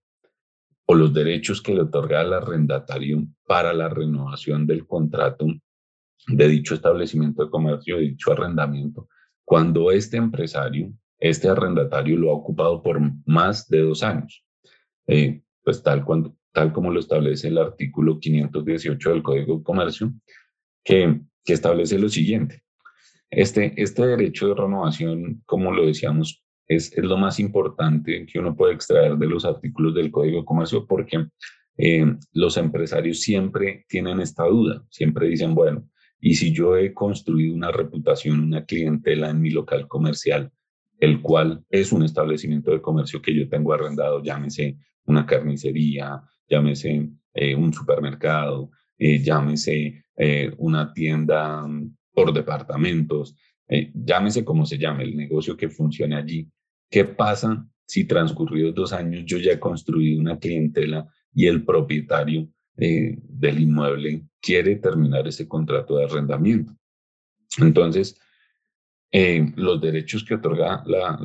o 0.85 0.95
los 0.95 1.13
derechos 1.13 1.61
que 1.61 1.73
le 1.73 1.81
otorga 1.81 2.21
al 2.21 2.33
arrendatario 2.33 3.25
para 3.45 3.73
la 3.73 3.89
renovación 3.89 4.65
del 4.65 4.85
contrato 4.85 5.45
de 6.27 6.47
dicho 6.47 6.75
establecimiento 6.75 7.45
de 7.45 7.51
comercio, 7.51 7.97
de 7.97 8.03
dicho 8.03 8.31
arrendamiento, 8.31 9.07
cuando 9.47 9.91
este 9.91 10.17
empresario, 10.17 10.91
este 11.17 11.47
arrendatario 11.47 12.17
lo 12.17 12.31
ha 12.31 12.33
ocupado 12.33 12.83
por 12.83 12.99
más 13.25 13.69
de 13.69 13.79
dos 13.79 14.03
años, 14.03 14.43
eh, 15.07 15.41
pues 15.63 15.81
tal, 15.81 16.03
cuando, 16.03 16.35
tal 16.51 16.73
como 16.73 16.91
lo 16.91 16.99
establece 16.99 17.47
el 17.47 17.57
artículo 17.57 18.19
518 18.19 19.09
del 19.09 19.23
Código 19.23 19.59
de 19.59 19.63
Comercio, 19.63 20.11
que, 20.83 21.21
establece 21.45 21.97
lo 21.97 22.09
siguiente. 22.09 22.61
Este, 23.29 23.71
este 23.81 24.05
derecho 24.05 24.49
de 24.49 24.55
renovación, 24.55 25.41
como 25.45 25.71
lo 25.71 25.85
decíamos, 25.85 26.43
es, 26.67 26.91
es, 26.91 27.05
lo 27.05 27.15
más 27.15 27.39
importante 27.39 28.25
que 28.25 28.39
uno 28.39 28.53
puede 28.53 28.73
extraer 28.73 29.15
de 29.15 29.27
los 29.27 29.45
artículos 29.45 29.95
del 29.95 30.11
Código 30.11 30.39
de 30.39 30.45
Comercio 30.45 30.85
porque 30.85 31.25
eh, 31.77 32.17
los 32.33 32.57
empresarios 32.57 33.21
siempre 33.21 33.85
tienen 33.87 34.19
esta 34.19 34.43
duda, 34.43 34.85
siempre 34.89 35.29
dicen, 35.29 35.55
bueno, 35.55 35.87
y 36.19 36.35
si 36.35 36.51
yo 36.51 36.77
he 36.77 36.93
construido 36.93 37.53
una 37.53 37.71
reputación, 37.71 38.39
una 38.39 38.65
clientela 38.65 39.29
en 39.29 39.41
mi 39.41 39.49
local 39.49 39.87
comercial, 39.87 40.51
el 40.99 41.21
cual 41.21 41.63
es 41.69 41.91
un 41.91 42.03
establecimiento 42.03 42.71
de 42.71 42.81
comercio 42.81 43.21
que 43.21 43.35
yo 43.35 43.47
tengo 43.47 43.73
arrendado, 43.73 44.23
llámese 44.23 44.77
una 45.05 45.25
carnicería, 45.25 46.21
llámese 46.49 47.09
eh, 47.33 47.55
un 47.55 47.73
supermercado, 47.73 48.71
eh, 48.97 49.19
llámese 49.19 50.05
eh, 50.15 50.51
una 50.57 50.91
tienda 50.91 51.65
mm, 51.67 51.95
por 52.13 52.33
departamentos, 52.33 53.35
llámese 53.93 54.45
como 54.45 54.65
se 54.65 54.77
llame, 54.77 55.03
el 55.03 55.15
negocio 55.15 55.57
que 55.57 55.69
funcione 55.69 56.15
allí. 56.15 56.49
¿Qué 56.89 57.03
pasa 57.03 57.67
si 57.85 58.05
transcurridos 58.05 58.73
dos 58.73 58.93
años 58.93 59.23
yo 59.25 59.37
ya 59.37 59.51
he 59.51 59.59
construido 59.59 60.19
una 60.19 60.39
clientela 60.39 61.05
y 61.33 61.47
el 61.47 61.63
propietario 61.65 62.49
del 62.77 63.59
inmueble 63.59 64.23
quiere 64.39 64.75
terminar 64.75 65.27
ese 65.27 65.47
contrato 65.47 65.97
de 65.97 66.05
arrendamiento? 66.05 66.73
Entonces, 67.57 68.19
eh, 69.11 69.53
los 69.55 69.79
derechos 69.79 70.25
que 70.25 70.35
otorga 70.35 70.83
la, 70.85 71.17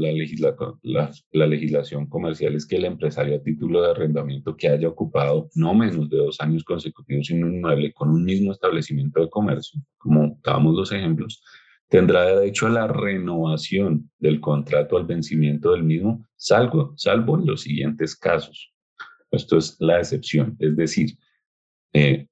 legislación 1.32 2.06
comercial 2.06 2.54
es 2.54 2.64
que 2.64 2.76
el 2.76 2.84
empresario 2.84 3.34
a 3.34 3.42
título 3.42 3.82
de 3.82 3.90
arrendamiento 3.90 4.56
que 4.56 4.68
haya 4.68 4.88
ocupado 4.88 5.50
no 5.56 5.74
menos 5.74 6.08
de 6.08 6.18
dos 6.18 6.40
años 6.40 6.62
consecutivos 6.62 7.28
en 7.30 7.42
un 7.42 7.56
inmueble 7.56 7.92
con 7.92 8.10
un 8.10 8.24
mismo 8.24 8.52
establecimiento 8.52 9.20
de 9.20 9.28
comercio, 9.28 9.80
como 9.98 10.38
dábamos 10.44 10.76
los 10.76 10.92
ejemplos, 10.92 11.42
tendrá 11.88 12.24
derecho 12.24 12.68
a 12.68 12.70
la 12.70 12.86
renovación 12.86 14.10
del 14.18 14.40
contrato 14.40 14.96
al 14.96 15.04
vencimiento 15.04 15.72
del 15.72 15.82
mismo, 15.82 16.24
salvo, 16.36 16.94
salvo 16.96 17.36
en 17.36 17.46
los 17.46 17.62
siguientes 17.62 18.14
casos. 18.14 18.72
Esto 19.32 19.58
es 19.58 19.76
la 19.80 19.98
excepción, 19.98 20.56
es 20.60 20.76
decir, 20.76 21.18
eh, 21.92 22.26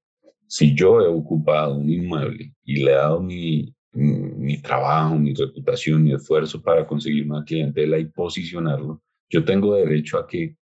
si 0.47 0.75
yo 0.75 1.00
he 1.00 1.07
ocupado 1.07 1.76
un 1.76 1.88
inmueble 1.88 2.55
y 2.64 2.83
le 2.83 2.90
he 2.90 2.95
dado 2.95 3.23
mi, 3.23 3.75
mi 3.93 4.61
trabajo, 4.61 5.17
mi 5.17 5.35
reputación, 5.35 6.02
mi 6.02 6.12
esfuerzo 6.12 6.62
para 6.62 6.87
conseguir 6.87 7.31
una 7.31 7.45
clientela 7.45 7.99
y 7.99 8.07
posicionarlo, 8.07 9.02
yo 9.29 9.45
tengo 9.45 9.76
derecho 9.76 10.19
a 10.19 10.26
que 10.26 10.57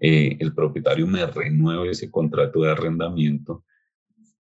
eh, 0.00 0.36
el 0.38 0.54
propietario 0.54 1.06
me 1.06 1.26
renueve 1.26 1.90
ese 1.90 2.10
contrato 2.10 2.62
de 2.62 2.70
arrendamiento 2.70 3.64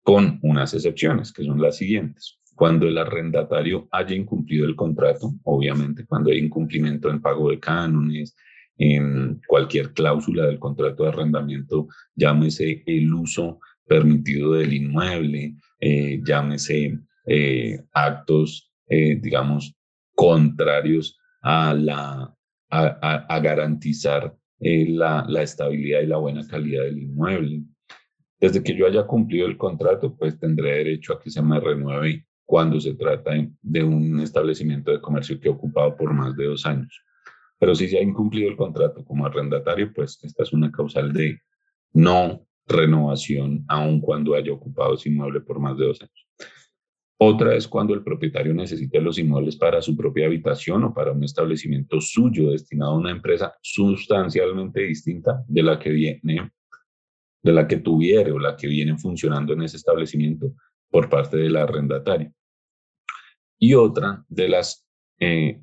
con 0.02 0.38
unas 0.42 0.74
excepciones, 0.74 1.32
que 1.32 1.44
son 1.44 1.60
las 1.60 1.76
siguientes. 1.76 2.38
Cuando 2.54 2.88
el 2.88 2.98
arrendatario 2.98 3.88
haya 3.92 4.16
incumplido 4.16 4.66
el 4.66 4.74
contrato, 4.74 5.32
obviamente 5.44 6.06
cuando 6.06 6.30
hay 6.30 6.38
incumplimiento 6.38 7.10
en 7.10 7.20
pago 7.20 7.50
de 7.50 7.60
cánones, 7.60 8.34
en 8.78 9.40
cualquier 9.46 9.92
cláusula 9.92 10.46
del 10.46 10.58
contrato 10.58 11.02
de 11.02 11.08
arrendamiento, 11.10 11.88
llámese 12.14 12.82
el 12.86 13.12
uso 13.12 13.60
permitido 13.88 14.52
del 14.52 14.72
inmueble, 14.72 15.54
eh, 15.80 16.20
llámese 16.24 16.98
eh, 17.26 17.80
actos, 17.92 18.72
eh, 18.88 19.18
digamos, 19.20 19.74
contrarios 20.14 21.18
a, 21.42 21.74
la, 21.74 22.34
a, 22.70 23.40
garantizar 23.40 24.34
eh, 24.60 24.86
la, 24.88 25.24
la, 25.28 25.42
estabilidad 25.42 26.00
y 26.00 26.06
la 26.06 26.16
buena 26.16 26.46
calidad 26.46 26.84
del 26.84 26.98
inmueble. 26.98 27.62
Desde 28.40 28.62
que 28.62 28.74
yo 28.74 28.86
haya 28.86 29.06
cumplido 29.06 29.46
el 29.46 29.56
contrato, 29.56 30.16
pues 30.16 30.38
tendré 30.38 30.78
derecho 30.78 31.12
a 31.12 31.20
que 31.20 31.30
se 31.30 31.42
me 31.42 31.60
renueve 31.60 32.26
cuando 32.44 32.80
se 32.80 32.94
trata 32.94 33.32
de 33.60 33.82
un 33.84 34.20
establecimiento 34.20 34.90
de 34.90 35.00
comercio 35.00 35.38
que 35.38 35.48
he 35.48 35.52
ocupado 35.52 35.96
por 35.96 36.14
más 36.14 36.34
de 36.34 36.46
dos 36.46 36.64
años. 36.64 37.02
Pero 37.58 37.74
si 37.74 37.88
se 37.88 37.98
ha 37.98 38.02
incumplido 38.02 38.48
el 38.48 38.56
contrato 38.56 39.04
como 39.04 39.26
arrendatario, 39.26 39.92
pues 39.92 40.18
esta 40.22 40.44
es 40.44 40.52
una 40.52 40.72
causal 40.72 41.12
de 41.12 41.40
no 41.92 42.47
renovación, 42.68 43.64
aun 43.68 44.00
cuando 44.00 44.34
haya 44.34 44.52
ocupado 44.52 44.94
ese 44.94 45.08
inmueble 45.08 45.40
por 45.40 45.58
más 45.58 45.76
de 45.78 45.86
dos 45.86 46.02
años. 46.02 46.28
Otra 47.20 47.56
es 47.56 47.66
cuando 47.66 47.94
el 47.94 48.04
propietario 48.04 48.54
necesita 48.54 49.00
los 49.00 49.18
inmuebles 49.18 49.56
para 49.56 49.82
su 49.82 49.96
propia 49.96 50.26
habitación 50.26 50.84
o 50.84 50.94
para 50.94 51.10
un 51.10 51.24
establecimiento 51.24 52.00
suyo 52.00 52.50
destinado 52.50 52.92
a 52.92 52.98
una 52.98 53.10
empresa 53.10 53.54
sustancialmente 53.60 54.82
distinta 54.82 55.42
de 55.48 55.62
la 55.64 55.80
que 55.80 55.90
viene, 55.90 56.52
de 57.42 57.52
la 57.52 57.66
que 57.66 57.78
tuviere 57.78 58.30
o 58.30 58.38
la 58.38 58.56
que 58.56 58.68
viene 58.68 58.96
funcionando 58.96 59.52
en 59.52 59.62
ese 59.62 59.78
establecimiento 59.78 60.54
por 60.90 61.08
parte 61.08 61.36
del 61.38 61.56
arrendatario. 61.56 62.32
Y 63.58 63.74
otra 63.74 64.24
de 64.28 64.48
las, 64.48 64.86
eh, 65.18 65.60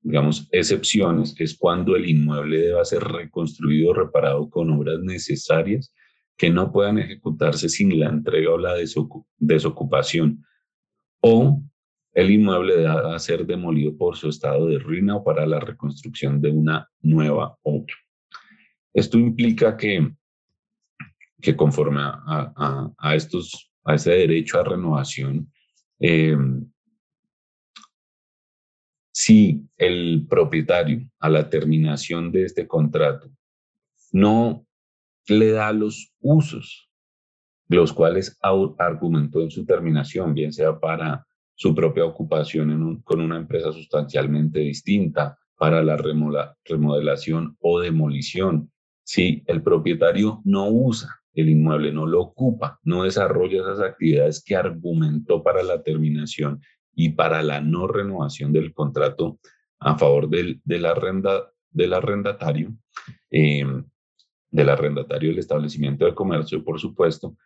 digamos, 0.00 0.48
excepciones 0.50 1.34
es 1.38 1.58
cuando 1.58 1.94
el 1.94 2.08
inmueble 2.08 2.58
deba 2.58 2.82
ser 2.86 3.04
reconstruido 3.04 3.90
o 3.90 3.94
reparado 3.94 4.48
con 4.48 4.70
obras 4.70 5.00
necesarias 5.00 5.92
que 6.36 6.50
no 6.50 6.70
puedan 6.70 6.98
ejecutarse 6.98 7.68
sin 7.68 7.98
la 7.98 8.08
entrega 8.08 8.50
o 8.50 8.58
la 8.58 8.74
desocupación 9.38 10.44
o 11.20 11.62
el 12.12 12.30
inmueble 12.30 12.76
debe 12.76 13.18
ser 13.18 13.46
demolido 13.46 13.96
por 13.96 14.16
su 14.16 14.28
estado 14.28 14.66
de 14.66 14.78
ruina 14.78 15.16
o 15.16 15.24
para 15.24 15.46
la 15.46 15.60
reconstrucción 15.60 16.40
de 16.40 16.50
una 16.50 16.88
nueva 17.02 17.58
obra. 17.62 17.94
Esto 18.94 19.18
implica 19.18 19.76
que, 19.76 20.10
que 21.42 21.54
conforme 21.54 22.00
a, 22.02 22.92
a, 22.96 23.14
estos, 23.14 23.70
a 23.84 23.94
ese 23.94 24.12
derecho 24.12 24.58
a 24.58 24.64
renovación, 24.64 25.52
eh, 26.00 26.36
si 29.12 29.66
el 29.76 30.26
propietario 30.28 31.08
a 31.20 31.28
la 31.28 31.48
terminación 31.48 32.32
de 32.32 32.44
este 32.44 32.66
contrato 32.66 33.30
no 34.12 34.65
le 35.28 35.50
da 35.52 35.72
los 35.72 36.12
usos, 36.20 36.90
los 37.68 37.92
cuales 37.92 38.38
argumentó 38.78 39.42
en 39.42 39.50
su 39.50 39.64
terminación, 39.64 40.34
bien 40.34 40.52
sea 40.52 40.78
para 40.78 41.26
su 41.54 41.74
propia 41.74 42.04
ocupación 42.04 43.00
con 43.02 43.20
una 43.20 43.36
empresa 43.36 43.72
sustancialmente 43.72 44.60
distinta, 44.60 45.38
para 45.58 45.82
la 45.82 45.96
remodelación 45.96 47.56
o 47.60 47.80
demolición. 47.80 48.70
Si 49.04 49.42
el 49.46 49.62
propietario 49.62 50.42
no 50.44 50.68
usa 50.68 51.08
el 51.32 51.48
inmueble, 51.48 51.92
no 51.92 52.06
lo 52.06 52.20
ocupa, 52.20 52.78
no 52.82 53.04
desarrolla 53.04 53.60
esas 53.60 53.80
actividades 53.80 54.42
que 54.44 54.56
argumentó 54.56 55.42
para 55.42 55.62
la 55.62 55.82
terminación 55.82 56.60
y 56.94 57.10
para 57.10 57.42
la 57.42 57.60
no 57.60 57.86
renovación 57.86 58.52
del 58.52 58.72
contrato 58.72 59.38
a 59.78 59.98
favor 59.98 60.28
del, 60.28 60.60
del, 60.64 60.86
arrenda, 60.86 61.52
del 61.70 61.92
arrendatario, 61.92 62.74
eh, 63.30 63.64
del 64.56 64.70
arrendatario 64.70 65.28
del 65.28 65.38
establecimiento 65.38 66.06
de 66.06 66.14
comercio, 66.14 66.64
por 66.64 66.80
supuesto, 66.80 67.36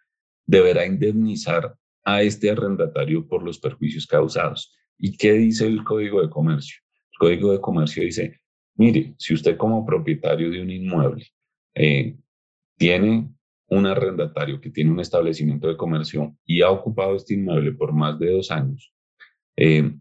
deberá 0.46 0.86
indemnizar 0.86 1.74
a 2.04 2.22
este 2.22 2.50
arrendatario 2.50 3.26
por 3.26 3.42
los 3.42 3.58
perjuicios 3.58 4.06
causados. 4.06 4.72
¿Y 4.96 5.16
qué 5.16 5.32
dice 5.32 5.66
el 5.66 5.82
Código 5.82 6.22
de 6.22 6.30
Comercio? 6.30 6.78
El 7.12 7.18
Código 7.18 7.52
de 7.52 7.60
Comercio 7.60 8.04
dice, 8.04 8.40
mire, 8.76 9.14
si 9.18 9.34
usted 9.34 9.56
como 9.56 9.84
propietario 9.84 10.50
de 10.50 10.62
un 10.62 10.70
inmueble 10.70 11.26
eh, 11.74 12.16
tiene 12.78 13.28
un 13.66 13.86
arrendatario 13.86 14.60
que 14.60 14.70
tiene 14.70 14.92
un 14.92 15.00
establecimiento 15.00 15.66
de 15.66 15.76
comercio 15.76 16.36
y 16.44 16.62
ha 16.62 16.70
ocupado 16.70 17.16
este 17.16 17.34
inmueble 17.34 17.72
por 17.72 17.92
más 17.92 18.18
de 18.20 18.32
dos 18.32 18.52
años, 18.52 18.94
eh, 19.56 19.92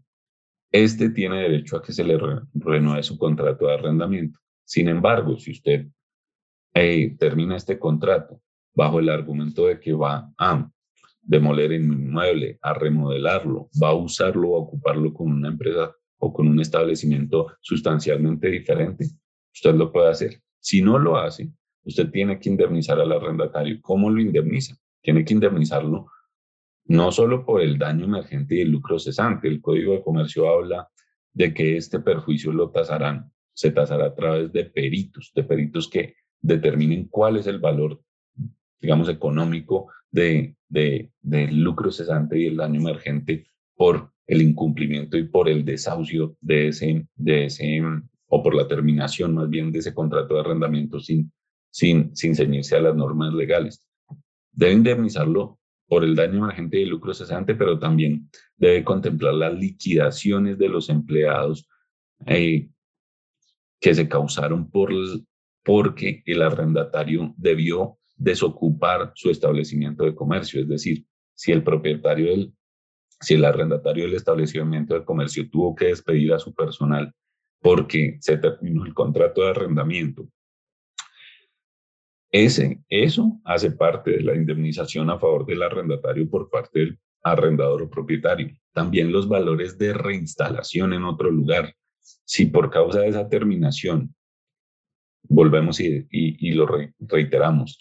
este 0.70 1.10
tiene 1.10 1.42
derecho 1.42 1.76
a 1.76 1.82
que 1.82 1.92
se 1.92 2.04
le 2.04 2.16
renueve 2.54 3.02
su 3.02 3.18
contrato 3.18 3.66
de 3.66 3.74
arrendamiento. 3.74 4.38
Sin 4.64 4.88
embargo, 4.88 5.36
si 5.38 5.50
usted 5.50 5.86
eh, 6.74 7.16
termina 7.18 7.56
este 7.56 7.78
contrato 7.78 8.40
bajo 8.74 9.00
el 9.00 9.08
argumento 9.08 9.66
de 9.66 9.80
que 9.80 9.92
va 9.92 10.32
a 10.38 10.70
demoler 11.22 11.72
el 11.72 11.84
inmueble, 11.84 12.58
a 12.62 12.74
remodelarlo, 12.74 13.68
va 13.82 13.88
a 13.88 13.94
usarlo 13.94 14.54
a 14.54 14.60
ocuparlo 14.60 15.12
con 15.12 15.32
una 15.32 15.48
empresa 15.48 15.94
o 16.18 16.32
con 16.32 16.48
un 16.48 16.60
establecimiento 16.60 17.48
sustancialmente 17.60 18.48
diferente, 18.48 19.06
usted 19.52 19.74
lo 19.74 19.92
puede 19.92 20.10
hacer. 20.10 20.40
Si 20.58 20.82
no 20.82 20.98
lo 20.98 21.16
hace, 21.16 21.50
usted 21.84 22.10
tiene 22.10 22.38
que 22.38 22.50
indemnizar 22.50 23.00
al 23.00 23.12
arrendatario. 23.12 23.78
¿Cómo 23.80 24.10
lo 24.10 24.20
indemniza? 24.20 24.76
Tiene 25.00 25.24
que 25.24 25.34
indemnizarlo 25.34 26.06
no 26.86 27.12
solo 27.12 27.44
por 27.44 27.62
el 27.62 27.78
daño 27.78 28.04
emergente 28.04 28.56
y 28.56 28.60
el 28.62 28.70
lucro 28.70 28.98
cesante. 28.98 29.48
El 29.48 29.60
Código 29.60 29.92
de 29.92 30.02
Comercio 30.02 30.48
habla 30.48 30.88
de 31.32 31.54
que 31.54 31.76
este 31.76 32.00
perjuicio 32.00 32.52
lo 32.52 32.70
tasarán, 32.70 33.32
se 33.52 33.70
tasará 33.70 34.06
a 34.06 34.14
través 34.14 34.52
de 34.52 34.64
peritos, 34.64 35.30
de 35.34 35.44
peritos 35.44 35.88
que 35.88 36.14
determinen 36.40 37.06
cuál 37.06 37.36
es 37.36 37.46
el 37.46 37.58
valor, 37.58 38.02
digamos, 38.80 39.08
económico 39.08 39.88
de, 40.10 40.56
de, 40.68 41.10
del 41.20 41.60
lucro 41.60 41.90
cesante 41.90 42.38
y 42.38 42.46
el 42.46 42.56
daño 42.56 42.80
emergente 42.80 43.46
por 43.74 44.12
el 44.26 44.42
incumplimiento 44.42 45.16
y 45.16 45.24
por 45.24 45.48
el 45.48 45.64
desahucio 45.64 46.36
de 46.40 46.68
ese, 46.68 47.06
de 47.16 47.46
ese, 47.46 47.82
o 48.28 48.42
por 48.42 48.54
la 48.54 48.68
terminación 48.68 49.34
más 49.34 49.48
bien 49.48 49.72
de 49.72 49.80
ese 49.80 49.92
contrato 49.92 50.34
de 50.34 50.40
arrendamiento 50.40 51.00
sin, 51.00 51.32
sin, 51.70 52.14
sin 52.14 52.34
ceñirse 52.34 52.76
a 52.76 52.80
las 52.80 52.94
normas 52.94 53.34
legales. 53.34 53.84
Debe 54.52 54.72
indemnizarlo 54.72 55.58
por 55.88 56.04
el 56.04 56.14
daño 56.14 56.38
emergente 56.38 56.78
y 56.78 56.82
el 56.82 56.90
lucro 56.90 57.12
cesante, 57.12 57.56
pero 57.56 57.78
también 57.78 58.30
debe 58.56 58.84
contemplar 58.84 59.34
las 59.34 59.52
liquidaciones 59.52 60.56
de 60.56 60.68
los 60.68 60.88
empleados 60.88 61.68
eh, 62.26 62.68
que 63.80 63.94
se 63.94 64.08
causaron 64.08 64.70
por, 64.70 64.92
porque 65.64 66.22
el 66.26 66.42
arrendatario 66.42 67.34
debió 67.36 67.98
desocupar 68.16 69.12
su 69.14 69.30
establecimiento 69.30 70.04
de 70.04 70.14
comercio. 70.14 70.60
Es 70.60 70.68
decir, 70.68 71.04
si 71.34 71.52
el 71.52 71.62
propietario 71.62 72.30
del, 72.30 72.52
si 73.20 73.34
el 73.34 73.44
arrendatario 73.44 74.04
del 74.04 74.14
establecimiento 74.14 74.94
de 74.94 75.04
comercio 75.04 75.48
tuvo 75.50 75.74
que 75.74 75.86
despedir 75.86 76.32
a 76.32 76.38
su 76.38 76.54
personal 76.54 77.12
porque 77.60 78.16
se 78.20 78.38
terminó 78.38 78.84
el 78.86 78.94
contrato 78.94 79.42
de 79.42 79.50
arrendamiento 79.50 80.28
ese, 82.32 82.80
eso 82.88 83.40
hace 83.44 83.72
parte 83.72 84.12
de 84.12 84.22
la 84.22 84.36
indemnización 84.36 85.10
a 85.10 85.18
favor 85.18 85.46
del 85.46 85.62
arrendatario 85.62 86.30
por 86.30 86.48
parte 86.48 86.78
del 86.78 86.98
arrendador 87.22 87.82
o 87.82 87.90
propietario. 87.90 88.56
También 88.72 89.10
los 89.10 89.28
valores 89.28 89.76
de 89.78 89.92
reinstalación 89.92 90.92
en 90.92 91.04
otro 91.04 91.30
lugar. 91.30 91.74
Si 92.24 92.46
por 92.46 92.70
causa 92.70 93.00
de 93.00 93.08
esa 93.08 93.28
terminación, 93.28 94.14
volvemos 95.22 95.80
y, 95.80 96.52
lo 96.52 96.66
reiteramos, 96.98 97.78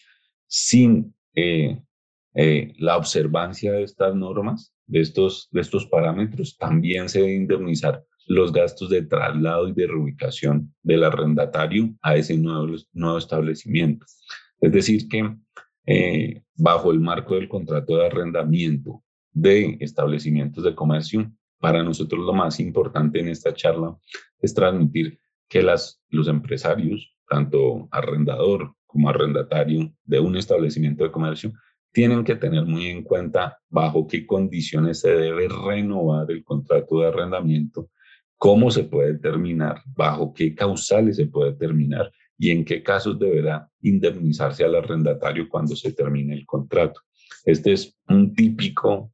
sin 0.47 1.13
eh, 1.35 1.81
eh, 2.35 2.73
la 2.77 2.97
observancia 2.97 3.71
de 3.71 3.83
estas 3.83 4.15
normas, 4.15 4.73
de 4.85 5.01
estos, 5.01 5.49
de 5.51 5.61
estos 5.61 5.85
parámetros, 5.87 6.57
también 6.57 7.09
se 7.09 7.21
debe 7.21 7.35
indemnizar 7.35 8.03
los 8.27 8.53
gastos 8.53 8.89
de 8.89 9.01
traslado 9.03 9.67
y 9.67 9.73
de 9.73 9.87
reubicación 9.87 10.73
del 10.83 11.03
arrendatario 11.03 11.95
a 12.01 12.15
ese 12.15 12.37
nuevo, 12.37 12.75
nuevo 12.93 13.17
establecimiento. 13.17 14.05
Es 14.61 14.71
decir, 14.71 15.07
que 15.07 15.35
eh, 15.85 16.43
bajo 16.55 16.91
el 16.91 16.99
marco 16.99 17.33
del 17.33 17.49
contrato 17.49 17.97
de 17.97 18.05
arrendamiento 18.05 19.03
de 19.31 19.77
establecimientos 19.79 20.63
de 20.63 20.75
comercio, 20.75 21.31
para 21.59 21.83
nosotros 21.83 22.23
lo 22.23 22.33
más 22.33 22.59
importante 22.59 23.19
en 23.19 23.29
esta 23.29 23.53
charla 23.53 23.97
es 24.39 24.53
transmitir 24.53 25.19
que 25.47 25.63
las, 25.63 26.01
los 26.09 26.27
empresarios, 26.27 27.15
tanto 27.29 27.87
arrendador 27.91 28.73
como 28.85 29.09
arrendatario 29.09 29.93
de 30.03 30.19
un 30.19 30.35
establecimiento 30.35 31.03
de 31.03 31.11
comercio, 31.11 31.53
tienen 31.91 32.23
que 32.23 32.35
tener 32.35 32.65
muy 32.65 32.87
en 32.87 33.03
cuenta 33.03 33.57
bajo 33.69 34.07
qué 34.07 34.25
condiciones 34.25 34.99
se 34.99 35.11
debe 35.11 35.47
renovar 35.47 36.29
el 36.31 36.43
contrato 36.43 36.99
de 36.99 37.07
arrendamiento 37.07 37.89
cómo 38.39 38.71
se 38.71 38.85
puede 38.85 39.19
terminar, 39.19 39.83
bajo 39.95 40.33
qué 40.33 40.55
causales 40.55 41.17
se 41.17 41.27
puede 41.27 41.53
terminar 41.53 42.09
y 42.37 42.51
en 42.51 42.63
qué 42.63 42.81
casos 42.81 43.19
deberá 43.19 43.69
indemnizarse 43.81 44.63
al 44.63 44.75
arrendatario 44.75 45.47
cuando 45.49 45.75
se 45.75 45.91
termine 45.91 46.33
el 46.33 46.45
contrato. 46.45 47.01
Este 47.43 47.73
es 47.73 47.99
un 48.07 48.33
típico, 48.33 49.11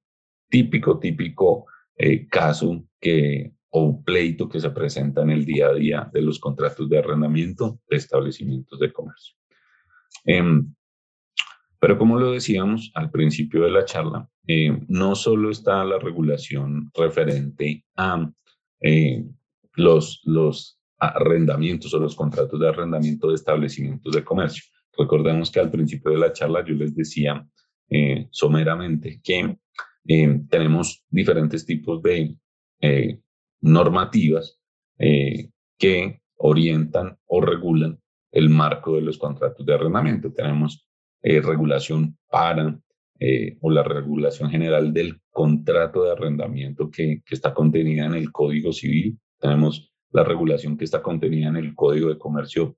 típico, 0.47 0.99
típico 0.99 1.65
eh, 1.97 2.27
caso 2.27 2.85
que, 3.01 3.54
o 3.77 4.01
pleito 4.01 4.47
que 4.47 4.61
se 4.61 4.69
presenta 4.69 5.21
en 5.21 5.31
el 5.31 5.43
día 5.43 5.67
a 5.67 5.73
día 5.73 6.09
de 6.13 6.21
los 6.21 6.39
contratos 6.39 6.87
de 6.87 6.97
arrendamiento 6.97 7.81
de 7.89 7.97
establecimientos 7.97 8.79
de 8.79 8.93
comercio. 8.93 9.35
Em, 10.23 10.73
pero 11.77 11.97
como 11.97 12.17
lo 12.17 12.31
decíamos 12.31 12.89
al 12.95 13.11
principio 13.11 13.63
de 13.63 13.71
la 13.71 13.83
charla, 13.83 14.29
eh, 14.47 14.79
no 14.87 15.13
solo 15.13 15.51
está 15.51 15.83
la 15.83 15.99
regulación 15.99 16.89
referente 16.93 17.83
a 17.97 18.31
eh, 18.79 19.25
los, 19.73 20.21
los 20.23 20.79
arrendamientos 20.97 21.93
o 21.93 21.99
los 21.99 22.15
contratos 22.15 22.57
de 22.57 22.69
arrendamiento 22.69 23.27
de 23.27 23.35
establecimientos 23.35 24.15
de 24.15 24.23
comercio. 24.23 24.63
Recordemos 24.97 25.51
que 25.51 25.59
al 25.59 25.69
principio 25.69 26.11
de 26.11 26.19
la 26.19 26.31
charla 26.31 26.63
yo 26.65 26.75
les 26.75 26.95
decía 26.95 27.45
eh, 27.89 28.29
someramente 28.31 29.19
que 29.21 29.57
eh, 30.07 30.41
tenemos 30.49 31.03
diferentes 31.09 31.65
tipos 31.65 32.01
de 32.01 32.37
normativas 33.61 34.59
que 34.97 36.21
orientan 36.37 37.17
o 37.25 37.41
regulan 37.41 37.99
el 38.31 38.49
marco 38.49 38.95
de 38.95 39.01
los 39.01 39.17
contratos 39.17 39.65
de 39.65 39.73
arrendamiento. 39.73 40.31
Tenemos 40.31 40.87
regulación 41.21 42.17
para 42.29 42.79
eh, 43.17 43.57
o 43.61 43.71
la 43.71 43.81
regulación 43.81 44.49
general 44.49 44.91
del 44.91 45.21
contrato 45.31 46.03
de 46.03 46.11
arrendamiento 46.11 46.91
que, 46.91 47.21
que 47.25 47.35
está 47.35 47.53
contenida 47.53 48.05
en 48.07 48.13
el 48.15 48.29
Código 48.29 48.73
Civil. 48.73 49.17
Tenemos 49.39 49.89
la 50.11 50.25
regulación 50.25 50.75
que 50.75 50.83
está 50.83 51.01
contenida 51.01 51.47
en 51.47 51.55
el 51.55 51.73
Código 51.75 52.09
de 52.09 52.17
Comercio 52.17 52.75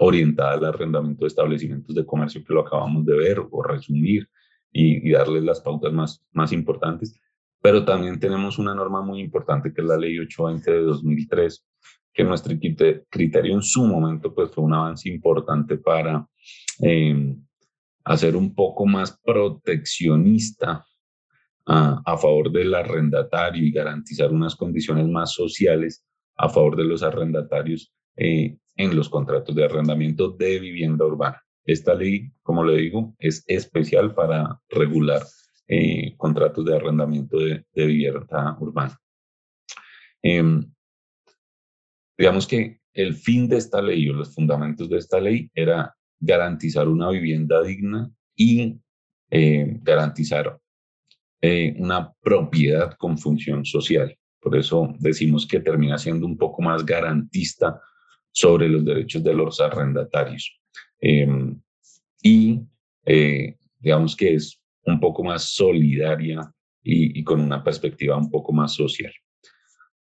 orientada 0.00 0.54
al 0.54 0.64
arrendamiento 0.64 1.24
de 1.24 1.28
establecimientos 1.28 1.94
de 1.94 2.04
comercio 2.04 2.44
que 2.44 2.54
lo 2.54 2.60
acabamos 2.60 3.04
de 3.04 3.16
ver 3.16 3.38
o 3.38 3.62
resumir. 3.62 4.28
y, 4.70 5.10
darles 5.10 5.44
las 5.44 5.60
pautas 5.60 5.92
más, 5.92 6.22
más 6.32 6.52
importantes. 6.52 7.18
Pero 7.60 7.84
también 7.84 8.20
tenemos 8.20 8.58
una 8.58 8.74
norma 8.74 9.02
muy 9.02 9.20
importante 9.20 9.72
que 9.72 9.80
es 9.80 9.86
la 9.86 9.96
ley 9.96 10.18
820 10.18 10.70
de 10.70 10.82
2003, 10.82 11.66
que 12.12 12.24
nuestro 12.24 12.54
criterio 13.08 13.54
en 13.54 13.62
su 13.62 13.84
momento 13.84 14.34
pues 14.34 14.50
fue 14.50 14.64
un 14.64 14.74
avance 14.74 15.08
importante 15.08 15.78
para 15.78 16.26
eh, 16.82 17.34
hacer 18.04 18.36
un 18.36 18.54
poco 18.54 18.86
más 18.86 19.18
proteccionista 19.24 20.84
a, 21.66 22.16
favor 22.16 22.50
del 22.50 22.74
arrendatario 22.74 23.62
y 23.62 23.70
garantizar 23.70 24.32
unas 24.32 24.56
condiciones 24.56 25.06
más 25.06 25.32
sociales 25.34 26.04
a 26.36 26.48
favor 26.48 26.76
de 26.76 26.84
los 26.84 27.02
arrendatarios 27.02 27.92
eh, 28.16 28.56
en 28.76 28.96
los 28.96 29.10
contratos 29.10 29.54
de 29.54 29.66
arrendamiento 29.66 30.30
de 30.30 30.58
vivienda 30.58 31.04
urbana. 31.04 31.42
Esta 31.64 31.92
ley, 31.92 32.32
como 32.42 32.64
le 32.64 32.78
digo, 32.78 33.14
es 33.18 33.44
especial 33.46 34.14
para 34.14 34.58
regular 34.70 35.20
eh, 35.68 36.16
contratos 36.16 36.64
de 36.64 36.76
arrendamiento 36.76 37.38
de, 37.38 37.64
vivienda 37.74 38.56
urbana. 38.58 38.98
Em, 40.22 40.64
digamos 42.16 42.46
que 42.46 42.80
el 42.92 43.14
fin 43.14 43.48
de 43.48 43.58
esta 43.58 43.80
ley 43.80 44.08
o 44.08 44.14
los 44.14 44.34
fundamentos 44.34 44.88
de 44.88 44.98
esta 44.98 45.20
ley 45.20 45.50
era 45.54 45.94
garantizar 46.18 46.88
una 46.88 47.10
vivienda 47.10 47.62
digna 47.62 48.10
y 48.34 48.80
eh, 49.30 49.78
garantizar 49.82 50.58
eh, 51.40 51.74
una 51.78 52.12
propiedad 52.20 52.94
con 52.94 53.16
función 53.16 53.64
social. 53.64 54.16
Por 54.40 54.56
eso 54.56 54.94
decimos 54.98 55.46
que 55.46 55.60
termina 55.60 55.98
siendo 55.98 56.26
un 56.26 56.36
poco 56.36 56.62
más 56.62 56.84
garantista 56.84 57.80
sobre 58.32 58.68
los 58.68 58.84
derechos 58.84 59.22
de 59.22 59.34
los 59.34 59.60
arrendatarios. 59.60 60.60
Em, 61.00 61.60
y 62.22 62.60
eh, 63.04 63.56
digamos 63.78 64.16
que 64.16 64.34
es 64.34 64.60
un 64.84 65.00
poco 65.00 65.22
más 65.22 65.44
solidaria 65.54 66.52
y, 66.82 67.22
con 67.24 67.40
una 67.40 67.62
perspectiva 67.62 68.16
un 68.16 68.30
poco 68.30 68.52
más 68.52 68.74
social. 68.74 69.12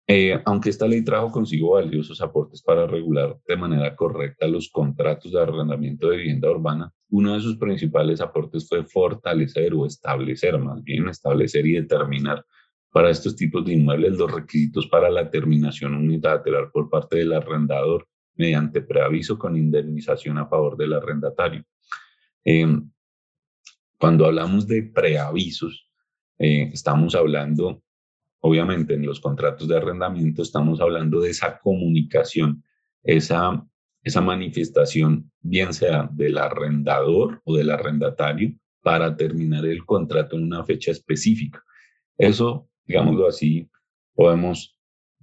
Eh, 0.07 0.41
aunque 0.45 0.69
esta 0.69 0.87
ley 0.87 1.03
trajo 1.03 1.31
consigo 1.31 1.71
valiosos 1.71 2.21
aportes 2.21 2.61
para 2.61 2.87
regular 2.87 3.37
de 3.47 3.55
manera 3.55 3.95
correcta 3.95 4.47
los 4.47 4.69
contratos 4.69 5.31
de 5.31 5.41
arrendamiento 5.41 6.09
de 6.09 6.17
vivienda 6.17 6.49
urbana, 6.49 6.91
uno 7.09 7.33
de 7.33 7.41
sus 7.41 7.57
principales 7.57 8.19
aportes 8.21 8.67
fue 8.67 8.83
fortalecer 8.85 9.73
o 9.73 9.85
establecer, 9.85 10.57
más 10.57 10.83
bien 10.83 11.07
establecer 11.07 11.65
y 11.65 11.73
determinar 11.73 12.45
para 12.91 13.09
estos 13.09 13.35
tipos 13.35 13.65
de 13.65 13.73
inmuebles 13.73 14.17
los 14.17 14.31
requisitos 14.31 14.87
para 14.87 15.09
la 15.09 15.29
terminación 15.29 15.95
unilateral 15.95 16.71
por 16.71 16.89
parte 16.89 17.17
del 17.17 17.33
arrendador 17.33 18.07
mediante 18.35 18.81
preaviso 18.81 19.37
con 19.37 19.55
indemnización 19.55 20.37
a 20.37 20.47
favor 20.47 20.75
del 20.77 20.93
arrendatario. 20.93 21.63
Em, 22.43 22.89
cuando 24.01 24.25
hablamos 24.25 24.67
de 24.67 24.83
preavisos, 24.83 25.87
eh, 26.39 26.71
estamos 26.73 27.15
hablando, 27.15 27.81
obviamente 28.41 28.95
en 28.95 29.05
los 29.05 29.21
contratos 29.21 29.67
de 29.67 29.77
arrendamiento, 29.77 30.41
estamos 30.41 30.81
hablando 30.81 31.21
de 31.21 31.29
esa 31.29 31.59
comunicación, 31.59 32.63
esa 33.03 33.65
esa 34.03 34.21
manifestación, 34.21 35.31
bien 35.41 35.73
sea 35.73 36.09
del 36.11 36.37
arrendador 36.37 37.41
o 37.45 37.55
del 37.55 37.69
arrendatario, 37.69 38.53
para 38.81 39.15
terminar 39.15 39.65
el 39.65 39.85
contrato 39.85 40.35
en 40.35 40.43
una 40.43 40.63
fecha 40.63 40.91
específica. 40.91 41.63
Eso, 42.17 42.67
digámoslo 42.85 43.27
así, 43.27 43.69
podemos 44.15 44.75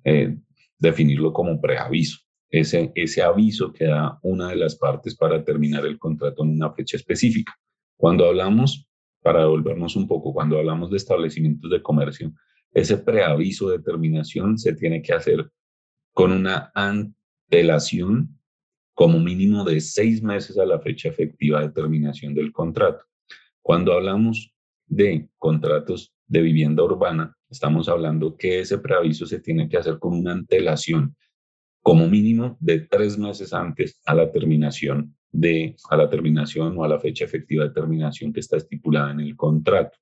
eh, 0.04 0.36
definirlo 0.78 1.32
como 1.32 1.60
preaviso. 1.60 2.18
Ese, 2.50 2.92
ese 2.94 3.20
aviso 3.20 3.72
que 3.72 3.86
da 3.86 4.18
una 4.22 4.50
de 4.50 4.56
las 4.56 4.76
partes 4.76 5.16
para 5.16 5.44
terminar 5.44 5.84
el 5.84 5.98
contrato 5.98 6.44
en 6.44 6.50
una 6.50 6.72
fecha 6.72 6.96
específica. 6.96 7.52
Cuando 7.98 8.26
hablamos, 8.26 8.88
para 9.22 9.40
devolvernos 9.40 9.96
un 9.96 10.06
poco, 10.06 10.32
cuando 10.32 10.56
hablamos 10.56 10.90
de 10.90 10.96
establecimientos 10.96 11.68
de 11.68 11.82
comercio, 11.82 12.32
ese 12.72 12.96
preaviso 12.96 13.68
de 13.68 13.80
terminación 13.80 14.56
se 14.56 14.72
tiene 14.72 15.02
que 15.02 15.12
hacer 15.12 15.50
con 16.14 16.30
una 16.30 16.70
antelación 16.74 18.38
como 18.94 19.18
mínimo 19.18 19.64
de 19.64 19.80
seis 19.80 20.22
meses 20.22 20.56
a 20.58 20.64
la 20.64 20.78
fecha 20.78 21.08
efectiva 21.08 21.60
de 21.60 21.70
terminación 21.70 22.34
del 22.34 22.52
contrato. 22.52 23.04
Cuando 23.62 23.92
hablamos 23.92 24.54
de 24.86 25.28
contratos 25.36 26.14
de 26.28 26.40
vivienda 26.40 26.84
urbana, 26.84 27.36
estamos 27.50 27.88
hablando 27.88 28.36
que 28.36 28.60
ese 28.60 28.78
preaviso 28.78 29.26
se 29.26 29.40
tiene 29.40 29.68
que 29.68 29.76
hacer 29.76 29.98
con 29.98 30.14
una 30.14 30.32
antelación 30.32 31.16
como 31.82 32.06
mínimo 32.06 32.56
de 32.60 32.78
tres 32.80 33.18
meses 33.18 33.52
antes 33.52 34.00
a 34.06 34.14
la 34.14 34.30
terminación 34.30 35.17
de 35.30 35.76
a 35.90 35.96
la 35.96 36.08
terminación 36.08 36.76
o 36.78 36.84
a 36.84 36.88
la 36.88 36.98
fecha 36.98 37.24
efectiva 37.24 37.64
de 37.64 37.70
terminación 37.70 38.32
que 38.32 38.40
está 38.40 38.56
estipulada 38.56 39.12
en 39.12 39.20
el 39.20 39.36
contrato. 39.36 39.98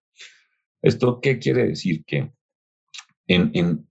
¿Esto 0.80 1.20
qué 1.20 1.38
quiere 1.38 1.68
decir? 1.68 2.04
Que 2.04 2.32
en, 3.26 3.50
en, 3.54 3.88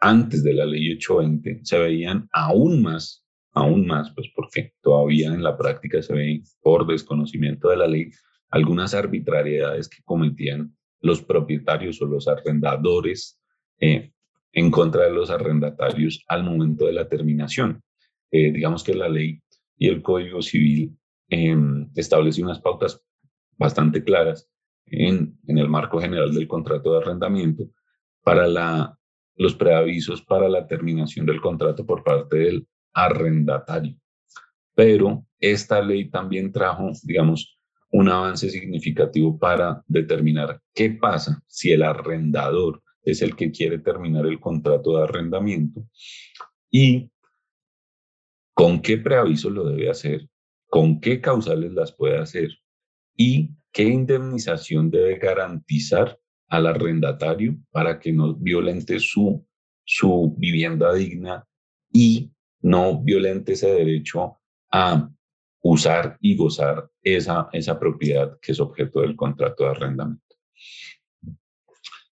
antes 0.00 0.42
de 0.42 0.54
la 0.54 0.64
ley 0.64 0.92
820 0.92 1.60
se 1.62 1.78
veían 1.78 2.28
aún 2.32 2.82
más 2.82 3.24
aún 3.58 3.86
más, 3.86 4.12
pues 4.14 4.30
porque 4.34 4.74
todavía 4.80 5.28
en 5.28 5.42
la 5.42 5.56
práctica 5.56 6.02
se 6.02 6.14
ven 6.14 6.42
por 6.60 6.86
desconocimiento 6.86 7.68
de 7.70 7.76
la 7.76 7.86
ley 7.86 8.10
algunas 8.50 8.94
arbitrariedades 8.94 9.88
que 9.88 10.02
cometían 10.04 10.74
los 11.00 11.22
propietarios 11.22 12.00
o 12.00 12.06
los 12.06 12.28
arrendadores 12.28 13.40
eh, 13.80 14.12
en 14.52 14.70
contra 14.70 15.04
de 15.04 15.12
los 15.12 15.30
arrendatarios 15.30 16.24
al 16.28 16.44
momento 16.44 16.86
de 16.86 16.92
la 16.92 17.08
terminación. 17.08 17.82
Eh, 18.30 18.52
digamos 18.52 18.82
que 18.82 18.94
la 18.94 19.08
ley 19.08 19.40
y 19.78 19.88
el 19.88 20.02
Código 20.02 20.42
Civil 20.42 20.96
eh, 21.30 21.56
establece 21.94 22.42
unas 22.42 22.60
pautas 22.60 23.02
bastante 23.56 24.02
claras 24.02 24.48
en, 24.86 25.38
el 25.46 25.68
marco 25.68 26.00
general 26.00 26.32
del 26.32 26.48
contrato 26.48 26.92
de 26.92 26.98
arrendamiento 26.98 27.68
para 28.22 28.96
los 29.36 29.54
preavisos 29.54 30.22
para 30.22 30.48
la 30.48 30.66
terminación 30.66 31.26
del 31.26 31.40
contrato 31.40 31.86
por 31.86 32.02
parte 32.02 32.38
del 32.38 32.66
arrendatario. 32.92 33.96
Pero 34.74 35.24
esta 35.38 35.80
ley 35.80 36.10
también 36.10 36.52
trajo, 36.52 36.90
digamos, 37.02 37.58
un 37.90 38.08
avance 38.08 38.50
significativo 38.50 39.38
para 39.38 39.82
determinar 39.86 40.60
qué 40.74 40.90
pasa 40.90 41.42
si 41.46 41.72
el 41.72 41.82
arrendador 41.82 42.82
es 43.02 43.22
el 43.22 43.34
que 43.34 43.50
quiere 43.50 43.78
terminar 43.78 44.26
el 44.26 44.38
contrato 44.40 44.96
de 44.96 45.04
arrendamiento 45.04 45.86
y 46.70 47.10
con 48.58 48.82
qué 48.82 48.98
preaviso 48.98 49.50
lo 49.50 49.68
debe 49.68 49.88
hacer, 49.88 50.28
con 50.66 51.00
qué 51.00 51.20
causales 51.20 51.72
las 51.74 51.92
puede 51.92 52.18
hacer 52.18 52.50
y 53.16 53.50
qué 53.70 53.84
indemnización 53.84 54.90
debe 54.90 55.16
garantizar 55.16 56.18
al 56.48 56.66
arrendatario 56.66 57.56
para 57.70 58.00
que 58.00 58.12
no 58.12 58.34
violente 58.34 58.98
su, 58.98 59.46
su 59.84 60.34
vivienda 60.36 60.92
digna 60.92 61.46
y 61.92 62.32
no 62.60 63.00
violente 63.00 63.52
ese 63.52 63.70
derecho 63.70 64.40
a 64.72 65.08
usar 65.62 66.18
y 66.20 66.36
gozar 66.36 66.90
esa, 67.00 67.48
esa 67.52 67.78
propiedad 67.78 68.40
que 68.42 68.50
es 68.50 68.58
objeto 68.58 69.02
del 69.02 69.14
contrato 69.14 69.62
de 69.62 69.70
arrendamiento. 69.70 70.34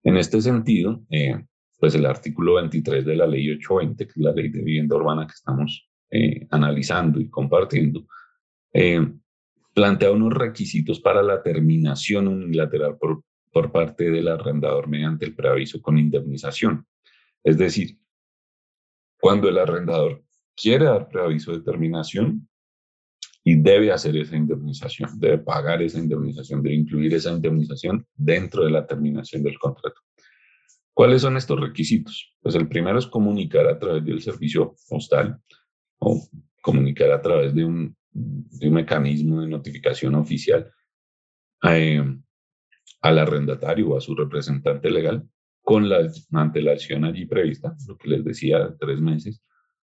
En 0.03 0.17
este 0.17 0.41
sentido, 0.41 1.05
eh, 1.09 1.41
pues 1.79 1.95
el 1.95 2.05
artículo 2.05 2.55
23 2.55 3.07
de 3.07 3.15
la 3.15 3.29
ley 3.29 3.49
820, 3.49 4.07
que 4.07 4.11
es 4.11 4.17
la 4.17 4.33
ley 4.33 4.49
de 4.49 4.61
vivienda 4.61 4.97
urbana 4.97 5.25
que 5.25 5.35
estamos 5.35 5.89
eh, 6.15 6.47
analizando 6.51 7.19
y 7.19 7.31
compartiendo, 7.31 8.07
eh, 8.75 9.01
plantea 9.73 10.11
unos 10.11 10.35
requisitos 10.35 11.01
para 11.01 11.23
la 11.23 11.43
terminación 11.43 12.29
unilateral 12.29 12.99
por, 12.99 13.25
por 13.51 13.73
parte 13.73 14.11
del 14.11 14.29
arrendador 14.29 14.89
mediante 14.89 15.25
el 15.25 15.35
preaviso 15.35 15.81
con 15.81 15.97
indemnización. 15.97 16.87
Es 17.43 17.57
decir, 17.57 17.99
cuando 19.19 19.49
el 19.49 19.57
arrendador 19.57 20.23
quiere 20.55 20.85
dar 20.85 21.09
preaviso 21.09 21.53
de 21.53 21.63
terminación 21.63 22.47
y 23.43 23.57
debe 23.57 23.91
hacer 23.91 24.15
esa 24.19 24.37
indemnización, 24.37 25.19
debe 25.19 25.39
pagar 25.39 25.81
esa 25.81 25.99
indemnización, 25.99 26.63
debe 26.63 26.77
incluir 26.77 27.15
esa 27.15 27.33
indemnización 27.33 28.07
dentro 28.15 28.65
de 28.65 28.71
la 28.71 28.87
terminación 28.87 29.43
del 29.43 29.59
contrato. 29.59 30.03
¿Cuáles 30.93 31.23
son 31.23 31.39
estos 31.39 31.59
requisitos? 31.59 32.37
Pues 32.43 32.55
el 32.55 32.69
primero 32.69 32.99
es 32.99 33.07
comunicar 33.07 33.67
a 33.67 33.79
través 33.79 34.05
del 34.05 34.21
servicio 34.21 34.77
postal 34.91 35.41
o 36.05 36.21
comunicar 36.61 37.11
a 37.11 37.23
través 37.23 37.55
de 37.55 37.65
un, 37.65 37.97
de 38.13 38.69
un 38.69 38.75
mecanismo 38.75 39.41
de 39.41 39.49
notificación 39.49 40.15
oficial 40.15 40.71
eh, 41.65 42.05
al 43.01 43.19
arrendatario 43.19 43.91
o 43.91 43.97
a 43.97 44.01
su 44.01 44.15
representante 44.15 44.91
legal 44.91 45.27
con 45.63 45.89
la 45.89 46.11
antelación 46.33 47.05
allí 47.05 47.25
prevista, 47.27 47.75
lo 47.87 47.97
que 47.97 48.09
les 48.09 48.25
decía, 48.25 48.75
tres 48.81 49.01
meses, 49.01 49.43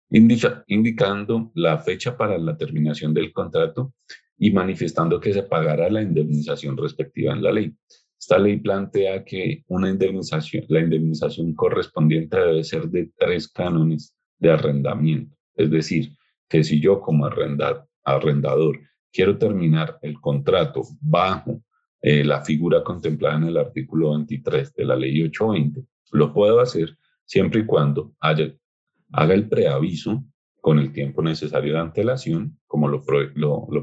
indicando 0.09 1.51
la 1.53 1.79
fecha 1.79 2.15
para 2.15 2.37
la 2.37 2.55
terminación 2.55 3.13
del 3.13 3.33
contrato 3.33 3.93
y 4.37 4.51
manifestando 4.51 5.19
que 5.19 5.33
se 5.33 5.43
pagará 5.43 5.89
la 5.89 6.01
indemnización 6.01 6.77
respectiva 6.77 7.33
en 7.33 7.43
la 7.43 7.51
ley. 7.51 7.75
Esta 8.17 8.39
ley 8.39 8.57
plantea 8.57 9.25
que 9.25 9.63
una 9.67 9.89
indemnización, 9.89 10.65
la 10.69 10.79
indemnización 10.79 11.53
correspondiente 11.53 12.37
debe 12.37 12.63
ser 12.63 12.87
de 12.87 13.11
tres 13.17 13.49
cánones 13.49 14.15
de 14.39 14.51
arrendamiento. 14.51 15.35
Es 15.55 15.71
decir, 15.71 16.11
que 16.47 16.63
si 16.63 16.79
yo 16.79 17.01
como 17.01 17.25
arrendador 17.25 18.79
quiero 19.11 19.37
terminar 19.37 19.97
el 20.01 20.19
contrato 20.19 20.83
bajo 21.01 21.63
eh, 22.01 22.23
la 22.23 22.43
figura 22.43 22.83
contemplada 22.83 23.37
en 23.37 23.43
el 23.45 23.57
artículo 23.57 24.11
23 24.11 24.73
de 24.73 24.85
la 24.85 24.95
ley 24.95 25.23
820, 25.23 25.83
lo 26.11 26.33
puedo 26.33 26.59
hacer 26.59 26.97
siempre 27.23 27.61
y 27.61 27.65
cuando 27.65 28.13
haga 28.19 29.33
el 29.33 29.49
preaviso 29.49 30.23
con 30.61 30.79
el 30.79 30.91
tiempo 30.91 31.21
necesario 31.21 31.73
de 31.73 31.79
antelación, 31.79 32.59
como 32.67 32.87
lo 32.87 33.03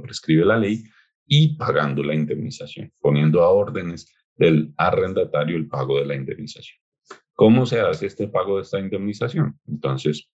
prescribe 0.02 0.44
la 0.44 0.58
ley, 0.58 0.84
y 1.26 1.56
pagando 1.56 2.02
la 2.02 2.14
indemnización, 2.14 2.92
poniendo 3.00 3.42
a 3.42 3.50
órdenes 3.50 4.12
del 4.36 4.74
arrendatario 4.76 5.56
el 5.56 5.68
pago 5.68 5.98
de 5.98 6.06
la 6.06 6.14
indemnización. 6.14 6.78
¿Cómo 7.34 7.66
se 7.66 7.80
hace 7.80 8.06
este 8.06 8.28
pago 8.28 8.56
de 8.56 8.62
esta 8.62 8.78
indemnización? 8.78 9.58
Entonces, 9.66 10.28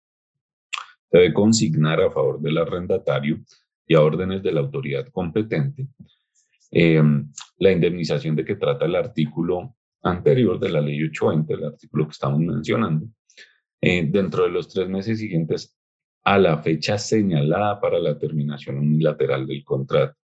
debe 1.10 1.34
consignar 1.34 2.02
a 2.02 2.12
favor 2.12 2.40
del 2.42 2.58
arrendatario 2.58 3.40
y 3.86 3.96
a 3.96 4.02
órdenes 4.02 4.44
de 4.44 4.52
la 4.52 4.62
autoridad 4.62 5.08
competente 5.10 5.88
eh, 6.72 7.02
la 7.60 7.72
indemnización 7.72 8.36
de 8.36 8.46
que 8.46 8.56
trata 8.56 8.86
el 8.86 8.96
artículo 8.96 9.76
anterior 10.04 10.60
de 10.60 10.70
la 10.70 10.82
ley 10.82 11.02
820, 11.04 11.54
el 11.54 11.66
artículo 11.66 12.06
que 12.06 12.12
estamos 12.12 12.40
mencionando, 12.40 13.08
eh, 13.82 14.06
dentro 14.10 14.44
de 14.44 14.50
los 14.50 14.68
tres 14.70 14.88
meses 14.90 15.20
siguientes 15.20 15.78
a 16.24 16.38
la 16.38 16.58
fecha 16.58 16.98
señalada 16.98 17.80
para 17.80 18.00
la 18.00 18.18
terminación 18.18 18.80
unilateral 18.80 19.48
del 19.48 19.64
contrato. 19.64 20.16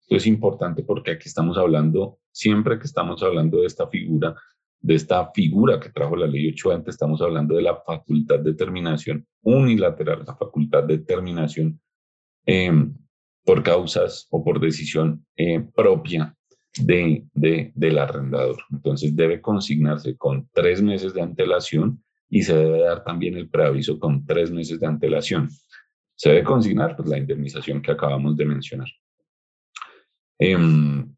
Esto 0.00 0.16
es 0.16 0.26
importante 0.26 0.82
porque 0.82 1.12
aquí 1.12 1.28
estamos 1.28 1.56
hablando, 1.56 2.18
siempre 2.32 2.78
que 2.78 2.86
estamos 2.86 3.22
hablando 3.22 3.60
de 3.60 3.66
esta 3.66 3.86
figura, 3.86 4.34
de 4.82 4.94
esta 4.94 5.30
figura 5.32 5.78
que 5.78 5.90
trajo 5.90 6.16
la 6.16 6.26
ley 6.26 6.48
820, 6.48 6.90
estamos 6.90 7.22
hablando 7.22 7.54
de 7.54 7.62
la 7.62 7.76
facultad 7.76 8.40
de 8.40 8.54
terminación 8.54 9.26
unilateral, 9.42 10.24
la 10.26 10.34
facultad 10.34 10.82
de 10.84 10.98
terminación 10.98 11.80
eh, 12.44 12.88
por 13.44 13.62
causas 13.62 14.26
o 14.30 14.42
por 14.44 14.60
decisión 14.60 15.24
eh, 15.36 15.60
propia 15.74 16.36
de, 16.80 17.24
de, 17.32 17.72
del 17.74 17.98
arrendador. 17.98 18.56
Entonces 18.70 19.14
debe 19.14 19.40
consignarse 19.40 20.16
con 20.16 20.48
tres 20.52 20.82
meses 20.82 21.14
de 21.14 21.22
antelación 21.22 22.02
y 22.28 22.42
se 22.42 22.56
debe 22.56 22.80
dar 22.80 23.04
también 23.04 23.36
el 23.36 23.48
preaviso 23.48 23.98
con 23.98 24.26
tres 24.26 24.50
meses 24.50 24.80
de 24.80 24.86
antelación. 24.86 25.48
Se 26.16 26.30
debe 26.30 26.44
consignar 26.44 26.96
pues, 26.96 27.08
la 27.08 27.18
indemnización 27.18 27.82
que 27.82 27.92
acabamos 27.92 28.36
de 28.36 28.46
mencionar. 28.46 28.88
Em, 30.38 31.14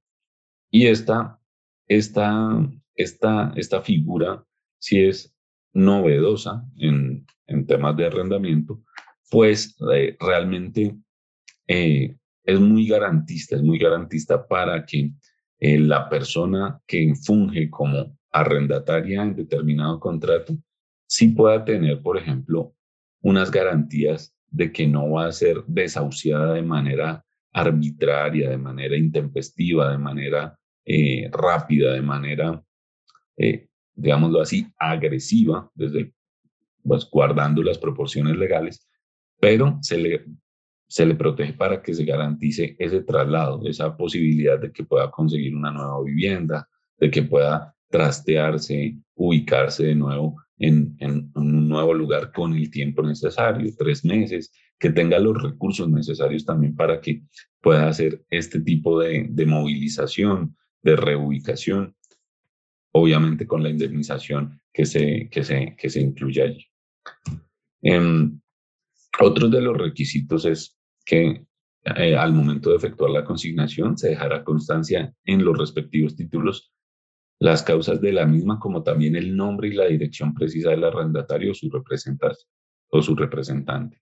y 0.71 0.87
esta, 0.87 1.39
esta, 1.87 2.69
esta, 2.95 3.53
esta 3.57 3.81
figura, 3.83 4.45
si 4.79 5.05
es 5.05 5.35
novedosa 5.73 6.65
en, 6.77 7.27
en 7.47 7.67
temas 7.67 7.97
de 7.97 8.07
arrendamiento, 8.07 8.83
pues 9.31 9.77
eh, 9.93 10.17
realmente 10.21 10.97
eh, 11.67 12.17
es 12.45 12.61
muy 12.61 12.87
garantista, 12.87 13.57
es 13.57 13.63
muy 13.63 13.79
garantista 13.79 14.47
para 14.47 14.85
que 14.85 15.13
eh, 15.59 15.79
la 15.79 16.09
persona 16.09 16.81
que 16.87 17.15
funge 17.15 17.71
como 17.71 18.19
arrendataria 18.31 19.23
en 19.23 19.35
determinado 19.35 19.99
contrato 19.99 20.57
sí 21.07 21.29
pueda 21.29 21.65
tener, 21.65 22.03
por 22.03 22.19
ejemplo, 22.19 22.75
unas 23.23 23.51
garantías 23.51 24.35
de 24.49 24.71
que 24.73 24.87
no 24.87 25.11
va 25.11 25.27
a 25.27 25.33
ser 25.33 25.65
desahuciada 25.67 26.55
de 26.55 26.63
manera 26.63 27.25
arbitraria, 27.53 28.51
de 28.51 28.59
manera 28.59 28.97
intempestiva, 28.97 29.91
de 29.91 29.99
manera 29.99 30.59
eh, 30.85 31.31
rápida, 31.33 31.93
de 31.93 32.03
manera, 32.03 32.63
digámoslo 33.95 34.41
así, 34.41 34.67
agresiva, 34.79 35.71
desde 35.75 36.13
pues, 36.83 37.09
guardando 37.11 37.63
las 37.63 37.79
proporciones 37.79 38.37
legales, 38.37 38.87
pero 39.41 39.79
se 39.83 39.99
le 39.99 40.25
se 40.95 41.07
le 41.07 41.17
protege 41.17 41.55
para 41.55 41.83
que 41.83 41.93
se 41.93 42.05
garantice 42.05 42.77
ese 42.79 43.01
traslado, 43.03 43.61
esa 43.67 43.97
posibilidad 43.97 44.61
de 44.61 44.71
que 44.71 44.85
pueda 44.85 45.11
conseguir 45.11 45.57
una 45.57 45.73
nueva 45.73 46.01
vivienda, 46.05 46.69
de 46.99 47.11
que 47.11 47.23
pueda 47.23 47.75
trastearse, 47.91 48.97
ubicarse 49.17 49.87
de 49.87 49.95
nuevo 49.97 50.37
en, 50.59 50.97
un 51.35 51.69
nuevo 51.69 51.95
lugar 51.95 52.33
con 52.33 52.55
el 52.55 52.71
tiempo 52.71 53.03
necesario, 53.03 53.73
tres 53.77 54.05
meses, 54.05 54.53
que 54.79 54.91
tenga 54.91 55.19
los 55.19 55.43
recursos 55.43 55.89
necesarios 55.89 56.45
también 56.45 56.77
para 56.77 57.01
que 57.01 57.23
pueda 57.61 57.89
hacer 57.89 58.25
este 58.31 58.61
tipo 58.61 59.01
de, 59.01 59.29
movilización, 59.47 60.57
de 60.83 60.97
reubicación, 60.97 61.97
obviamente 62.97 63.47
con 63.47 63.63
la 63.63 63.71
indemnización 63.71 64.61
que 64.73 64.87
se, 64.87 65.29
que 65.31 65.43
se, 65.43 65.75
que 65.77 65.91
se 65.91 66.01
incluye 66.01 66.43
allí. 66.43 66.67
Em, 67.83 68.41
otro 69.21 69.49
de 69.49 69.61
los 69.61 69.77
requisitos 69.77 70.45
es 70.45 70.79
que 71.05 71.45
eh, 71.85 72.17
al 72.17 72.33
momento 72.33 72.71
de 72.71 72.77
efectuar 72.77 73.11
la 73.11 73.25
consignación 73.25 73.99
se 73.99 74.11
dejará 74.11 74.45
constancia 74.45 75.13
en 75.25 75.45
los 75.45 75.59
respectivos 75.59 76.17
títulos 76.17 76.73
las 77.41 77.63
causas 77.63 78.01
de 78.01 78.13
la 78.13 78.27
misma, 78.27 78.61
como 78.61 78.83
también 78.83 79.17
el 79.17 79.37
nombre 79.37 79.69
y 79.69 79.73
la 79.73 79.87
dirección 79.87 80.33
precisa 80.33 80.71
del 80.71 80.85
arrendatario 80.85 81.51
o 81.51 81.55
su. 81.55 81.69
O 82.91 83.03
su 83.03 83.17
representante. 83.17 84.01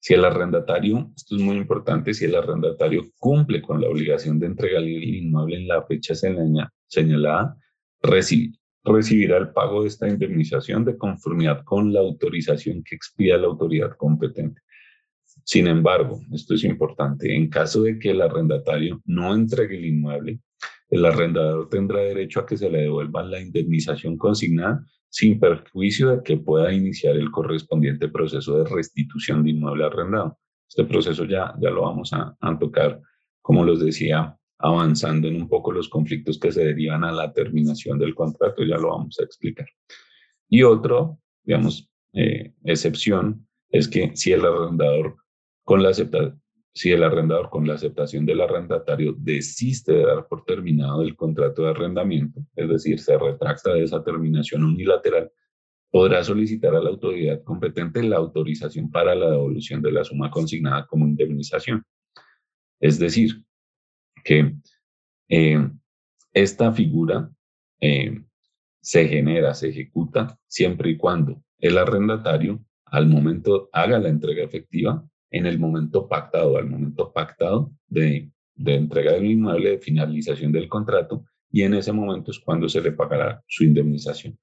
Si 0.00 0.14
el 0.14 0.24
arrendatario, 0.24 1.12
esto 1.16 1.36
es 1.36 1.42
muy 1.42 1.56
importante, 1.56 2.12
si 2.12 2.24
el 2.24 2.34
arrendatario 2.34 3.12
cumple 3.18 3.62
con 3.62 3.80
la 3.80 3.88
obligación 3.88 4.40
de 4.40 4.46
entregar 4.46 4.82
el 4.82 5.04
inmueble 5.04 5.56
en 5.56 5.68
la 5.68 5.84
fecha 5.84 6.14
señalada, 6.14 7.56
recibirá 8.02 9.36
el 9.38 9.50
pago 9.50 9.82
de 9.82 9.88
esta 9.88 10.08
indemnización 10.08 10.84
de 10.84 10.96
conformidad 10.96 11.64
con 11.64 11.92
la 11.92 12.00
autorización 12.00 12.82
que 12.82 12.94
expida 12.94 13.36
la 13.36 13.46
autoridad 13.46 13.96
competente. 13.96 14.60
Sin 15.44 15.66
embargo, 15.66 16.20
esto 16.32 16.54
es 16.54 16.64
importante, 16.64 17.34
en 17.34 17.48
caso 17.48 17.82
de 17.82 17.98
que 17.98 18.10
el 18.10 18.20
arrendatario 18.20 19.00
no 19.04 19.34
entregue 19.34 19.76
el 19.76 19.86
inmueble, 19.86 20.40
el 20.90 21.04
arrendador 21.04 21.68
tendrá 21.68 22.00
derecho 22.00 22.40
a 22.40 22.46
que 22.46 22.56
se 22.56 22.70
le 22.70 22.82
devuelva 22.82 23.22
la 23.22 23.40
indemnización 23.40 24.16
consignada 24.16 24.84
sin 25.10 25.40
perjuicio 25.40 26.10
de 26.10 26.22
que 26.22 26.36
pueda 26.36 26.72
iniciar 26.72 27.16
el 27.16 27.30
correspondiente 27.30 28.08
proceso 28.08 28.58
de 28.58 28.70
restitución 28.70 29.42
de 29.42 29.50
inmueble 29.50 29.84
arrendado. 29.84 30.38
Este 30.68 30.84
proceso 30.84 31.24
ya, 31.24 31.54
ya 31.60 31.70
lo 31.70 31.82
vamos 31.82 32.12
a, 32.12 32.36
a 32.38 32.58
tocar, 32.58 33.00
como 33.40 33.64
les 33.64 33.80
decía, 33.80 34.37
avanzando 34.58 35.28
en 35.28 35.36
un 35.36 35.48
poco 35.48 35.72
los 35.72 35.88
conflictos 35.88 36.38
que 36.38 36.52
se 36.52 36.64
derivan 36.64 37.04
a 37.04 37.12
la 37.12 37.32
terminación 37.32 37.98
del 37.98 38.14
contrato, 38.14 38.64
ya 38.64 38.76
lo 38.76 38.88
vamos 38.88 39.18
a 39.20 39.24
explicar. 39.24 39.68
Y 40.48 40.62
otro, 40.62 41.18
digamos, 41.44 41.90
eh, 42.12 42.52
excepción 42.64 43.46
es 43.70 43.88
que 43.88 44.16
si 44.16 44.32
el 44.32 44.44
arrendador 44.44 45.16
con 45.62 45.82
la 45.82 45.92
si 46.74 46.92
el 46.92 47.02
arrendador 47.02 47.50
con 47.50 47.66
la 47.66 47.74
aceptación 47.74 48.24
del 48.24 48.40
arrendatario 48.40 49.12
desiste 49.18 49.92
de 49.92 50.06
dar 50.06 50.28
por 50.28 50.44
terminado 50.44 51.02
el 51.02 51.16
contrato 51.16 51.62
de 51.62 51.70
arrendamiento, 51.70 52.40
es 52.54 52.68
decir, 52.68 53.00
se 53.00 53.18
retracta 53.18 53.74
de 53.74 53.82
esa 53.82 54.02
terminación 54.04 54.64
unilateral, 54.64 55.30
podrá 55.90 56.22
solicitar 56.22 56.74
a 56.76 56.80
la 56.80 56.90
autoridad 56.90 57.42
competente 57.42 58.02
la 58.02 58.16
autorización 58.16 58.90
para 58.90 59.14
la 59.14 59.30
devolución 59.30 59.82
de 59.82 59.90
la 59.90 60.04
suma 60.04 60.30
consignada 60.30 60.86
como 60.86 61.06
indemnización. 61.06 61.84
Es 62.80 62.98
decir, 62.98 63.42
que 64.24 64.54
eh, 65.28 65.68
esta 66.32 66.72
figura 66.72 67.30
eh, 67.80 68.22
se 68.80 69.08
genera, 69.08 69.54
se 69.54 69.68
ejecuta 69.68 70.38
siempre 70.46 70.90
y 70.90 70.96
cuando 70.96 71.42
el 71.58 71.78
arrendatario 71.78 72.64
al 72.86 73.06
momento 73.06 73.68
haga 73.72 73.98
la 73.98 74.08
entrega 74.08 74.44
efectiva 74.44 75.04
en 75.30 75.46
el 75.46 75.58
momento 75.58 76.08
pactado, 76.08 76.56
al 76.56 76.68
momento 76.68 77.12
pactado 77.12 77.72
de, 77.86 78.30
de 78.54 78.74
entrega 78.74 79.12
del 79.12 79.26
inmueble, 79.26 79.70
de 79.70 79.78
finalización 79.78 80.52
del 80.52 80.68
contrato, 80.68 81.24
y 81.50 81.62
en 81.62 81.74
ese 81.74 81.92
momento 81.92 82.30
es 82.30 82.38
cuando 82.38 82.68
se 82.68 82.80
le 82.80 82.92
pagará 82.92 83.42
su 83.46 83.64
indemnización. 83.64 84.38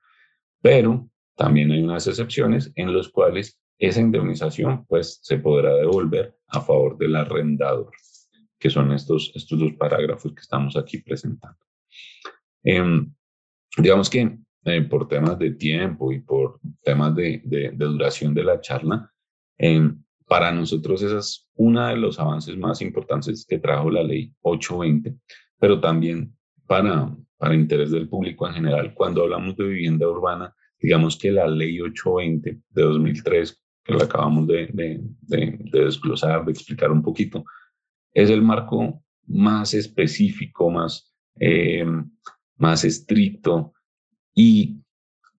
Pero 0.62 1.10
también 1.36 1.72
hay 1.72 1.82
unas 1.82 2.08
excepciones 2.08 2.72
en 2.76 2.96
las 2.96 3.10
cuales 3.10 3.60
esa 3.78 4.02
indemnización 4.02 4.86
pues 4.86 5.20
se 5.22 5.38
podrá 5.38 5.74
devolver 5.76 6.36
a 6.48 6.62
favor 6.62 6.98
del 6.98 7.16
arrendador, 7.16 7.92
que 8.66 8.72
son 8.72 8.92
estos, 8.94 9.32
estos 9.36 9.60
dos 9.60 9.74
parágrafos 9.74 10.34
que 10.34 10.42
estamos 10.42 10.76
aquí 10.76 10.98
presentando. 10.98 11.60
Em, 12.64 13.14
digamos 13.78 14.10
que 14.10 14.40
eh, 14.66 14.82
por 14.82 15.08
temas 15.08 15.38
de 15.38 15.52
tiempo 15.52 16.12
y 16.12 16.22
por 16.22 16.60
temas 16.84 17.16
de, 17.16 17.44
de, 17.46 17.70
de 17.70 17.86
duración 17.86 18.34
de 18.34 18.44
la 18.44 18.60
charla, 18.60 19.14
eh, 19.60 19.88
para 20.28 20.52
nosotros 20.52 21.04
esa 21.04 21.20
es 21.20 21.48
una 21.54 21.90
de 21.90 21.98
los 21.98 22.20
avances 22.20 22.58
más 22.58 22.82
importantes 22.82 23.46
que 23.48 23.60
trajo 23.60 23.92
la 23.92 24.02
ley 24.02 24.34
820, 24.42 25.16
pero 25.60 25.80
también 25.80 26.36
para, 26.66 27.16
para 27.38 27.54
interés 27.54 27.92
del 27.92 28.10
público 28.10 28.48
en 28.48 28.56
general, 28.56 28.96
cuando 28.96 29.22
hablamos 29.22 29.56
de 29.58 29.66
vivienda 29.66 30.10
urbana, 30.10 30.56
digamos 30.80 31.20
que 31.20 31.30
la 31.30 31.48
ley 31.48 31.80
820 31.80 32.62
de 32.68 32.82
2003, 32.82 33.64
que 33.84 33.94
la 33.94 34.06
acabamos 34.06 34.48
de, 34.48 34.72
de, 34.74 35.60
desglosar, 35.72 36.44
de 36.44 36.52
explicar 36.52 36.92
un 36.92 37.04
poquito, 37.04 37.46
es 38.16 38.32
el 38.32 38.42
marco 38.42 39.04
más 39.28 39.76
específico, 39.76 40.72
más, 40.72 41.14
eh, 41.40 41.86
más 42.58 42.84
estricto 42.84 43.74
y 44.34 44.80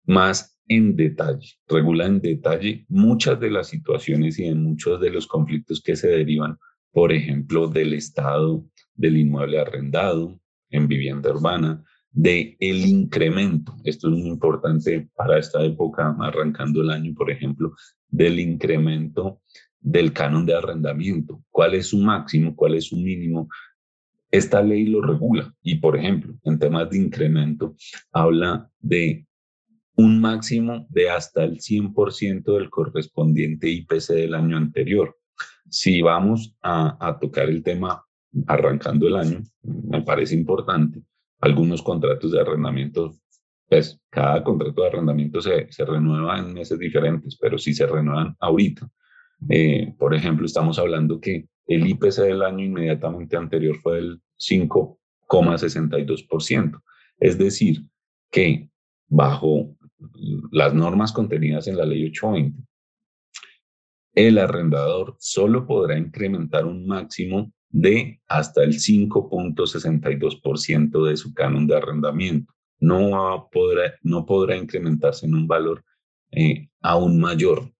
más 0.04 0.56
en 0.68 0.94
detalle, 0.94 1.54
regula 1.68 2.06
en 2.06 2.20
detalle 2.20 2.84
muchas 2.88 3.40
de 3.40 3.50
las 3.50 3.68
situaciones 3.68 4.38
y 4.38 4.44
en 4.46 4.62
muchos 4.62 5.00
de 5.00 5.10
los 5.10 5.26
conflictos 5.26 5.80
que 5.80 5.96
se 5.96 6.08
derivan, 6.08 6.58
por 6.92 7.12
ejemplo, 7.12 7.68
del 7.68 7.94
estado 7.94 8.64
del 8.94 9.16
inmueble 9.16 9.60
arrendado, 9.60 10.40
en 10.70 10.88
vivienda 10.88 11.30
urbana, 11.30 11.84
de 12.10 12.56
el 12.60 12.86
incremento, 12.86 13.76
esto 13.84 14.08
es 14.08 14.18
muy 14.18 14.30
importante 14.30 15.08
para 15.14 15.38
esta 15.38 15.62
época, 15.62 16.16
arrancando 16.18 16.80
el 16.80 16.90
año, 16.90 17.14
por 17.14 17.30
ejemplo, 17.30 17.74
del 18.08 18.40
incremento 18.40 19.42
del 19.86 20.12
canon 20.12 20.44
de 20.44 20.52
arrendamiento, 20.52 21.44
cuál 21.48 21.74
es 21.74 21.86
su 21.86 21.98
máximo, 21.98 22.56
cuál 22.56 22.74
es 22.74 22.86
su 22.86 22.96
mínimo. 22.96 23.48
Esta 24.32 24.60
ley 24.60 24.86
lo 24.86 25.00
regula 25.00 25.54
y, 25.62 25.76
por 25.76 25.96
ejemplo, 25.96 26.34
en 26.42 26.58
temas 26.58 26.90
de 26.90 26.98
incremento, 26.98 27.76
habla 28.10 28.68
de 28.80 29.28
un 29.94 30.20
máximo 30.20 30.88
de 30.90 31.08
hasta 31.08 31.44
el 31.44 31.60
100% 31.60 32.58
del 32.58 32.68
correspondiente 32.68 33.68
IPC 33.70 34.08
del 34.08 34.34
año 34.34 34.56
anterior. 34.56 35.16
Si 35.70 36.02
vamos 36.02 36.56
a, 36.62 37.16
tocar 37.20 37.48
el 37.48 37.62
tema 37.62 38.04
arrancando 38.48 39.06
el 39.06 39.14
año, 39.14 39.42
me 39.62 40.02
parece 40.02 40.34
importante, 40.34 41.00
algunos 41.40 41.80
contratos 41.80 42.32
de 42.32 42.40
arrendamiento, 42.40 43.14
pues 43.68 44.00
cada 44.10 44.42
contrato 44.42 44.82
de 44.82 44.88
arrendamiento 44.88 45.40
se, 45.40 45.70
se 45.70 45.84
renueva 45.84 46.40
en 46.40 46.52
meses 46.52 46.76
diferentes, 46.76 47.38
pero 47.40 47.56
si 47.56 47.72
se 47.72 47.86
renuevan 47.86 48.34
ahorita. 48.40 48.90
Eh, 49.48 49.94
por 49.98 50.14
ejemplo, 50.14 50.46
estamos 50.46 50.78
hablando 50.78 51.20
que 51.20 51.48
el 51.66 51.86
IPC 51.86 52.22
del 52.22 52.42
año 52.42 52.64
inmediatamente 52.64 53.36
anterior 53.36 53.76
fue 53.82 53.96
del 53.96 54.22
5,62%. 54.38 56.80
Es 57.18 57.36
decir, 57.38 57.82
que 58.30 58.70
bajo 59.08 59.74
las 60.50 60.74
normas 60.74 61.12
contenidas 61.12 61.68
en 61.68 61.76
la 61.76 61.86
ley 61.86 62.06
820, 62.06 62.60
el 64.14 64.38
arrendador 64.38 65.16
solo 65.18 65.64
podrá 65.66 65.98
incrementar 65.98 66.64
un 66.64 66.86
máximo 66.86 67.52
de 67.68 68.22
hasta 68.28 68.62
el 68.64 68.74
5.62% 68.74 71.06
de 71.06 71.16
su 71.16 71.34
canon 71.34 71.66
de 71.66 71.76
arrendamiento. 71.76 72.54
No 72.78 73.48
podrá, 73.52 73.94
no 74.02 74.24
podrá 74.24 74.56
incrementarse 74.56 75.26
en 75.26 75.34
un 75.34 75.46
valor 75.46 75.84
eh, 76.30 76.70
aún 76.80 77.18
mayor, 77.18 77.70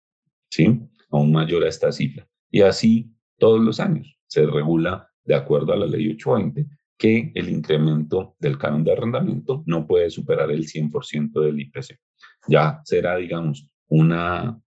¿sí? 0.51 0.79
Aún 1.11 1.33
mayor 1.33 1.65
a 1.65 1.69
esta 1.69 1.93
cifra. 1.93 2.27
Y 2.51 2.63
así 2.63 3.13
todos 3.39 3.61
los 3.61 3.81
años 3.81 4.19
se 4.27 4.47
regula 4.47 5.11
de 5.25 5.35
acuerdo 5.35 5.73
a 5.73 5.77
la 5.77 5.87
ley 5.87 6.09
820 6.09 6.67
que 6.99 7.33
el 7.35 7.51
incremento 7.51 8.37
del 8.39 8.59
canon 8.59 8.85
de 8.85 8.93
arrendamiento 8.93 9.63
no 9.67 9.87
puede 9.87 10.09
superar 10.11 10.51
el 10.51 10.67
100% 10.67 11.41
del 11.43 11.61
IPC. 11.61 11.99
Ya 12.49 12.81
será, 12.85 13.17
digamos, 13.17 13.69
una 13.89 14.61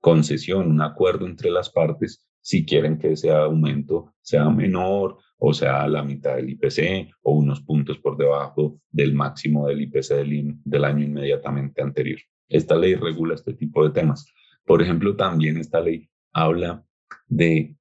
concesión, 0.00 0.68
un 0.68 0.80
acuerdo 0.80 1.26
entre 1.26 1.50
las 1.50 1.70
partes 1.70 2.26
si 2.40 2.64
quieren 2.64 2.98
que 2.98 3.12
ese 3.12 3.30
aumento 3.30 4.14
sea 4.22 4.48
menor 4.48 5.18
o 5.36 5.52
sea 5.54 5.86
la 5.88 6.02
mitad 6.02 6.36
del 6.36 6.50
IPC 6.50 7.14
o 7.22 7.32
unos 7.32 7.60
puntos 7.62 7.98
por 7.98 8.16
debajo 8.16 8.80
del 8.90 9.14
máximo 9.14 9.66
del 9.66 9.82
IPC 9.82 10.08
del, 10.08 10.54
del 10.64 10.84
año 10.84 11.04
inmediatamente 11.04 11.82
anterior. 11.82 12.20
Esta 12.48 12.76
ley 12.76 12.94
regula 12.94 13.34
este 13.34 13.54
tipo 13.54 13.84
de 13.84 13.90
temas. 13.90 14.26
Por 14.64 14.82
ejemplo, 14.82 15.16
también 15.16 15.56
esta 15.56 15.80
ley 15.80 16.08
habla 16.32 16.84
de 17.28 17.76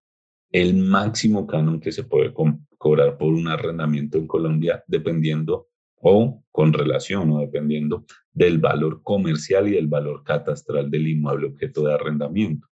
el 0.51 0.75
máximo 0.75 1.45
canon 1.45 1.79
que 1.79 1.91
se 1.91 2.03
puede 2.03 2.33
cobrar 2.77 3.17
por 3.17 3.33
un 3.33 3.47
arrendamiento 3.47 4.17
en 4.17 4.27
Colombia 4.27 4.83
dependiendo 4.87 5.67
o 6.01 6.43
con 6.51 6.73
relación 6.73 7.31
o 7.31 7.39
dependiendo 7.39 8.05
del 8.31 8.57
valor 8.57 9.01
comercial 9.03 9.67
y 9.67 9.71
del 9.71 9.87
valor 9.87 10.23
catastral 10.23 10.89
del 10.89 11.07
inmueble 11.07 11.47
objeto 11.47 11.83
de 11.83 11.93
arrendamiento. 11.93 12.67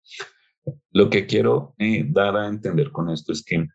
Lo 0.92 1.10
que 1.10 1.26
quiero 1.26 1.76
eh, 1.78 2.06
dar 2.08 2.36
a 2.38 2.48
entender 2.48 2.92
con 2.92 3.10
esto 3.10 3.32
es 3.32 3.44
que 3.44 3.68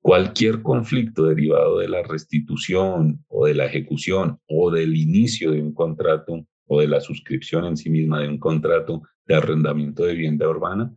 cualquier 0.00 0.62
conflicto 0.62 1.24
derivado 1.24 1.78
de 1.78 1.88
la 1.88 2.02
restitución 2.02 3.24
o 3.28 3.46
de 3.46 3.54
la 3.54 3.66
ejecución 3.66 4.40
o 4.46 4.70
del 4.70 4.96
inicio 4.96 5.50
de 5.50 5.60
un 5.60 5.74
contrato 5.74 6.46
o 6.66 6.80
de 6.80 6.88
la 6.88 7.00
suscripción 7.00 7.64
en 7.64 7.76
sí 7.76 7.90
misma 7.90 8.20
de 8.20 8.28
un 8.28 8.38
contrato 8.38 9.02
de 9.26 9.34
arrendamiento 9.34 10.04
de 10.04 10.14
vivienda 10.14 10.48
urbana 10.48 10.94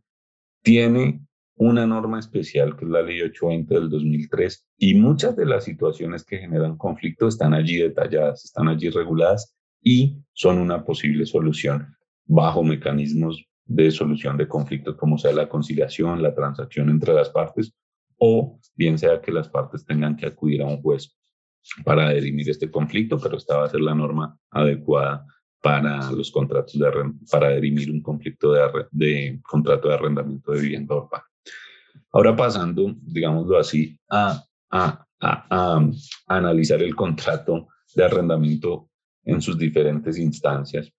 tiene 0.64 1.22
una 1.56 1.86
norma 1.86 2.20
especial 2.20 2.76
que 2.78 2.86
es 2.86 2.92
la 2.92 3.02
ley 3.02 3.22
820 3.22 3.74
del 3.74 3.90
2003 3.90 4.68
y 4.78 4.96
muchas 4.96 5.36
de 5.36 5.46
las 5.46 5.66
situaciones 5.66 6.24
que 6.24 6.38
generan 6.38 6.78
conflicto 6.78 7.28
están 7.28 7.54
allí 7.54 7.78
detalladas, 7.78 8.46
están 8.46 8.70
allí 8.70 8.90
reguladas 8.90 9.56
y 9.82 10.18
son 10.34 10.58
una 10.58 10.86
posible 10.86 11.26
solución 11.26 11.96
bajo 12.26 12.64
mecanismos 12.64 13.46
de 13.66 13.92
solución 13.92 14.38
de 14.38 14.48
conflictos, 14.48 14.96
como 14.96 15.18
sea 15.18 15.32
la 15.32 15.50
conciliación, 15.50 16.24
la 16.24 16.34
transacción 16.34 16.90
entre 16.90 17.14
las 17.14 17.30
partes, 17.30 17.74
o 18.18 18.60
bien 18.76 18.98
sea 18.98 19.22
que 19.22 19.32
las 19.32 19.50
partes 19.50 19.86
tengan 19.86 20.16
que 20.16 20.26
acudir 20.26 20.62
a 20.62 20.66
un 20.66 20.82
juez 20.82 21.16
para 21.84 22.10
dirimir 22.12 22.50
este 22.50 22.72
conflicto, 22.72 23.20
pero 23.20 23.38
esta 23.38 23.58
va 23.58 23.66
a 23.66 23.70
ser 23.70 23.82
la 23.82 23.94
norma 23.94 24.38
adecuada 24.50 25.26
para 25.62 26.12
los 26.12 26.32
contratos 26.32 26.80
de 26.80 26.90
para 27.30 27.50
dirimir 27.52 27.92
un 27.92 28.02
conflicto 28.02 28.54
de, 28.54 28.62
de 28.92 29.40
contrato 29.44 29.90
de 29.90 29.96
arrendamiento 29.96 30.52
de 30.52 30.62
vivienda 30.62 30.96
urbana. 30.96 31.26
Ahora 32.12 32.36
pasando, 32.36 32.96
digámoslo 33.02 33.58
así, 33.58 34.00
a, 34.10 34.44
a, 34.72 35.06
a, 35.20 35.46
a 35.50 35.90
analizar 36.28 36.82
el 36.82 36.96
contrato 36.96 37.68
de 37.96 38.06
arrendamiento 38.06 38.90
en 39.24 39.42
sus 39.42 39.58
diferentes 39.58 40.18
instancias, 40.18 40.92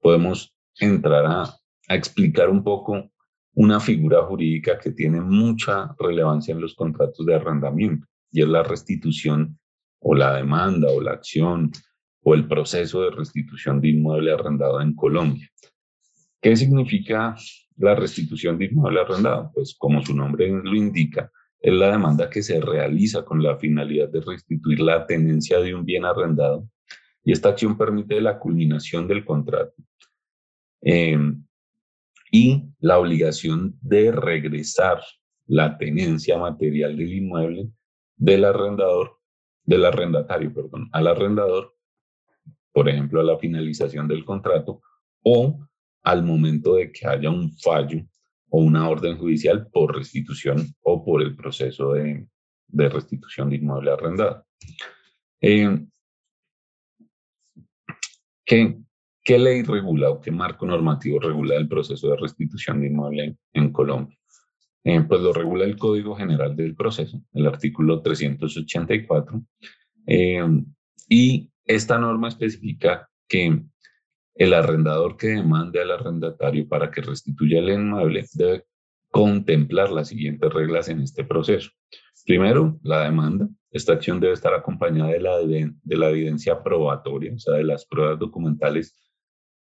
podemos 0.00 0.54
entrar 0.78 1.24
a 1.26 1.62
a 1.88 1.94
explicar 1.94 2.48
un 2.48 2.62
poco 2.62 3.10
una 3.54 3.80
figura 3.80 4.22
jurídica 4.22 4.78
que 4.78 4.92
tiene 4.92 5.20
mucha 5.20 5.94
relevancia 5.98 6.52
en 6.52 6.60
los 6.60 6.74
contratos 6.74 7.26
de 7.26 7.34
arrendamiento 7.34 8.06
y 8.30 8.42
es 8.42 8.48
la 8.48 8.62
restitución 8.62 9.58
o 10.00 10.14
la 10.14 10.34
demanda 10.36 10.88
o 10.90 11.00
la 11.00 11.12
acción 11.12 11.70
o 12.22 12.34
el 12.34 12.46
proceso 12.46 13.02
de 13.02 13.10
restitución 13.10 13.80
de 13.80 13.88
inmueble 13.88 14.32
arrendado 14.32 14.80
en 14.80 14.94
Colombia. 14.94 15.48
¿Qué 16.40 16.56
significa 16.56 17.36
la 17.76 17.94
restitución 17.94 18.58
de 18.58 18.66
inmueble 18.66 19.00
arrendado? 19.00 19.50
Pues 19.54 19.74
como 19.78 20.04
su 20.04 20.14
nombre 20.14 20.48
lo 20.48 20.74
indica, 20.74 21.30
es 21.60 21.72
la 21.72 21.90
demanda 21.92 22.28
que 22.28 22.42
se 22.42 22.60
realiza 22.60 23.24
con 23.24 23.42
la 23.42 23.56
finalidad 23.56 24.08
de 24.08 24.20
restituir 24.20 24.80
la 24.80 25.06
tenencia 25.06 25.60
de 25.60 25.74
un 25.74 25.84
bien 25.84 26.04
arrendado 26.04 26.68
y 27.24 27.32
esta 27.32 27.50
acción 27.50 27.78
permite 27.78 28.20
la 28.20 28.38
culminación 28.38 29.06
del 29.06 29.24
contrato. 29.24 29.74
Eh, 30.80 31.16
y 32.32 32.64
la 32.80 32.98
obligación 32.98 33.78
de 33.82 34.10
regresar 34.10 35.00
la 35.46 35.76
tenencia 35.76 36.38
material 36.38 36.96
del 36.96 37.12
inmueble 37.12 37.68
del 38.16 38.44
arrendador, 38.44 39.18
del 39.64 39.84
arrendatario, 39.84 40.52
perdón, 40.52 40.88
al 40.92 41.08
arrendador, 41.08 41.74
por 42.72 42.88
ejemplo, 42.88 43.20
a 43.20 43.24
la 43.24 43.38
finalización 43.38 44.08
del 44.08 44.24
contrato 44.24 44.80
o 45.22 45.66
al 46.02 46.24
momento 46.24 46.74
de 46.74 46.90
que 46.90 47.06
haya 47.06 47.30
un 47.30 47.52
fallo 47.52 48.04
o 48.50 48.60
una 48.60 48.88
orden 48.88 49.16
judicial 49.18 49.68
por 49.72 49.96
restitución 49.96 50.66
o 50.82 51.04
por 51.04 51.22
el 51.22 51.36
proceso 51.36 51.92
de, 51.92 52.26
de 52.68 52.88
restitución 52.88 53.50
de 53.50 53.56
inmueble 53.56 53.92
arrendado. 53.92 54.46
Eh, 55.40 55.86
¿qué, 58.44 58.78
¿Qué 59.24 59.38
ley 59.38 59.62
regula 59.62 60.10
o 60.10 60.20
qué 60.20 60.30
marco 60.32 60.66
normativo 60.66 61.20
regula 61.20 61.56
el 61.56 61.68
proceso 61.68 62.10
de 62.10 62.16
restitución 62.16 62.80
de 62.80 62.88
inmueble 62.88 63.36
en, 63.52 63.72
Colombia? 63.72 64.18
Eh, 64.84 65.00
pues 65.02 65.20
lo 65.20 65.32
regula 65.32 65.64
el 65.64 65.76
Código 65.76 66.16
General 66.16 66.56
del 66.56 66.74
Proceso, 66.74 67.22
el 67.32 67.46
artículo 67.46 68.02
384. 68.02 69.42
Eh, 70.06 70.44
y 71.08 71.51
esta 71.64 71.98
norma 71.98 72.28
especifica 72.28 73.08
que 73.28 73.62
el 74.34 74.54
arrendador 74.54 75.16
que 75.16 75.28
demande 75.28 75.80
al 75.80 75.90
arrendatario 75.90 76.68
para 76.68 76.90
que 76.90 77.02
restituya 77.02 77.58
el 77.58 77.70
inmueble 77.70 78.26
debe 78.34 78.64
contemplar 79.10 79.90
las 79.90 80.08
siguientes 80.08 80.52
reglas 80.52 80.88
en 80.88 81.00
este 81.00 81.24
proceso. 81.24 81.70
Primero, 82.24 82.78
la 82.82 83.04
demanda. 83.04 83.48
Esta 83.70 83.92
acción 83.94 84.20
debe 84.20 84.34
estar 84.34 84.54
acompañada 84.54 85.10
de 85.10 85.20
la, 85.20 85.38
de 85.38 85.96
la 85.96 86.10
evidencia 86.10 86.62
probatoria, 86.62 87.32
o 87.34 87.38
sea, 87.38 87.54
de 87.54 87.64
las 87.64 87.86
pruebas 87.86 88.18
documentales 88.18 88.98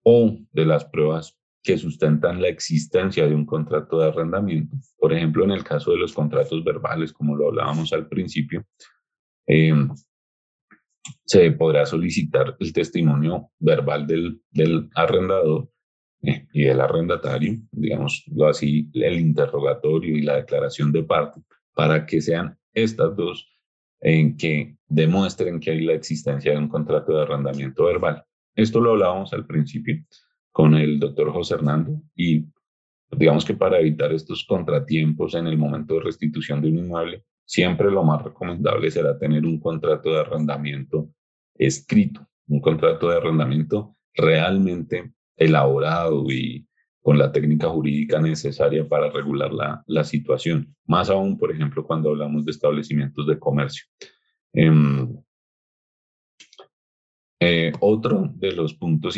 o 0.03 0.39
de 0.53 0.65
las 0.65 0.85
pruebas 0.85 1.39
que 1.63 1.79
sustentan 1.79 2.43
la 2.43 2.49
existencia 2.49 3.27
de 3.27 3.35
un 3.35 3.47
contrato 3.47 3.99
de 3.99 4.09
arrendamiento. 4.09 4.77
Por 4.99 5.13
ejemplo, 5.15 5.45
en 5.45 5.51
el 5.51 5.65
caso 5.65 5.93
de 5.93 5.99
los 5.99 6.13
contratos 6.13 6.63
verbales, 6.63 7.13
como 7.13 7.35
lo 7.35 7.49
hablábamos 7.49 7.93
al 7.95 8.07
principio, 8.07 8.65
em, 9.47 9.89
se 11.25 11.51
podrá 11.53 11.87
solicitar 11.87 12.57
el 12.59 12.73
testimonio 12.73 13.51
verbal 13.59 14.07
del, 14.07 14.41
del 14.51 14.89
arrendador 14.95 15.69
eh, 16.23 16.47
y 16.53 16.65
del 16.65 16.81
arrendatario, 16.81 17.59
digámoslo 17.71 18.47
así, 18.49 18.91
el 18.95 19.21
interrogatorio 19.21 20.17
y 20.17 20.23
la 20.23 20.37
declaración 20.37 20.93
de 20.93 21.03
parte, 21.03 21.43
para 21.75 22.07
que 22.07 22.21
sean 22.21 22.59
estas 22.73 23.17
dos 23.17 23.51
en 24.01 24.37
que 24.37 24.77
demuestren 24.87 25.61
que 25.61 25.71
hay 25.71 25.81
la 25.81 25.95
existencia 25.95 26.53
de 26.53 26.59
un 26.59 26.69
contrato 26.69 27.15
de 27.15 27.23
arrendamiento 27.23 27.85
verbal. 27.85 28.25
Esto 28.55 28.81
lo 28.81 28.93
hablábamos 28.93 29.33
al 29.33 29.47
principio 29.47 29.97
con 30.53 30.75
el 30.75 31.01
doctor 31.01 31.33
José 31.33 31.55
Hernando 31.55 32.01
y 32.15 32.47
digamos 33.11 33.45
que 33.45 33.55
para 33.55 33.81
evitar 33.81 34.13
estos 34.13 34.45
contratiempos 34.45 35.35
en 35.35 35.47
el 35.47 35.59
momento 35.59 35.95
de 35.95 36.01
restitución 36.01 36.61
de 36.61 36.69
un 36.69 36.79
inmueble, 36.79 37.25
siempre 37.45 37.91
lo 37.91 38.03
más 38.03 38.23
recomendable 38.23 38.91
será 38.91 39.19
tener 39.19 39.45
un 39.45 39.61
contrato 39.61 40.11
de 40.11 40.21
arrendamiento 40.21 41.11
escrito, 41.55 42.27
un 42.49 42.61
contrato 42.61 43.09
de 43.09 43.17
arrendamiento 43.17 43.97
realmente 44.15 45.13
elaborado 45.37 46.25
y 46.31 46.67
con 47.03 47.19
la 47.19 47.31
técnica 47.31 47.69
jurídica 47.69 48.21
necesaria 48.21 48.89
para 48.89 49.11
regular 49.11 49.53
la, 49.53 49.85
la 49.87 50.05
situación. 50.05 50.75
Más 50.87 51.11
aún, 51.11 51.39
por 51.39 51.51
ejemplo, 51.51 51.87
cuando 51.87 52.11
hablamos 52.11 52.45
de 52.45 52.53
establecimientos 52.53 53.27
de 53.27 53.39
comercio. 53.39 53.85
Em, 54.55 55.15
eh, 57.41 57.73
otro 57.81 58.31
de 58.37 58.53
los 58.53 58.73
puntos, 58.75 59.17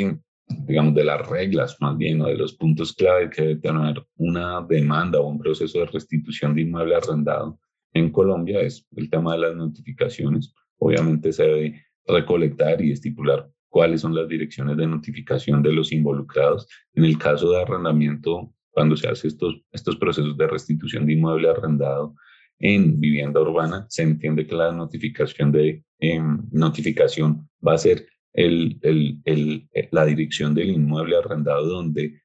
digamos, 0.49 0.95
de 0.95 1.05
las 1.05 1.29
reglas 1.29 1.77
más 1.81 1.97
bien, 1.97 2.21
o 2.23 2.27
de 2.27 2.37
los 2.37 2.55
puntos 2.55 2.93
clave 2.93 3.31
que 3.31 3.43
debe 3.43 3.61
tener 3.61 4.05
una 4.17 4.63
demanda 4.63 5.21
o 5.21 5.29
un 5.29 5.39
proceso 5.39 5.79
de 5.79 5.87
restitución 5.87 6.57
de 6.57 6.63
inmueble 6.63 6.97
arrendado 6.97 7.61
en 7.99 8.11
Colombia 8.11 8.61
es 8.61 8.87
el 8.97 9.11
tema 9.11 9.33
de 9.33 9.41
las 9.41 9.57
notificaciones. 9.57 10.55
Obviamente 10.79 11.33
se 11.33 11.45
debe 11.45 11.85
recolectar 12.07 12.83
y 12.83 12.93
estipular 12.93 13.49
cuáles 13.69 14.01
son 14.03 14.15
las 14.15 14.29
direcciones 14.29 14.77
de 14.77 14.87
notificación 14.87 15.63
de 15.63 15.73
los 15.73 15.93
involucrados. 15.93 16.69
En 16.95 17.05
el 17.05 17.19
caso 17.19 17.51
de 17.51 17.63
arrendamiento, 17.63 18.53
cuando 18.71 18.97
se 18.97 19.09
hace 19.09 19.29
estos, 19.29 19.63
estos 19.73 19.97
procesos 19.97 20.37
de 20.37 20.47
restitución 20.47 21.07
de 21.07 21.15
inmueble 21.15 21.49
arrendado 21.49 22.15
en 22.59 23.01
vivienda 23.01 23.41
urbana, 23.41 23.87
se 23.89 24.03
entiende 24.03 24.47
que 24.47 24.55
la 24.55 24.73
notificación, 24.73 25.53
de, 25.53 25.85
em, 25.99 26.43
notificación 26.53 27.49
va 27.67 27.75
a 27.75 27.79
ser 27.79 28.07
el, 28.33 28.79
el, 28.83 29.21
el, 29.25 29.69
la 29.91 30.05
dirección 30.05 30.55
del 30.55 30.71
inmueble 30.71 31.17
arrendado 31.17 31.67
donde 31.67 32.23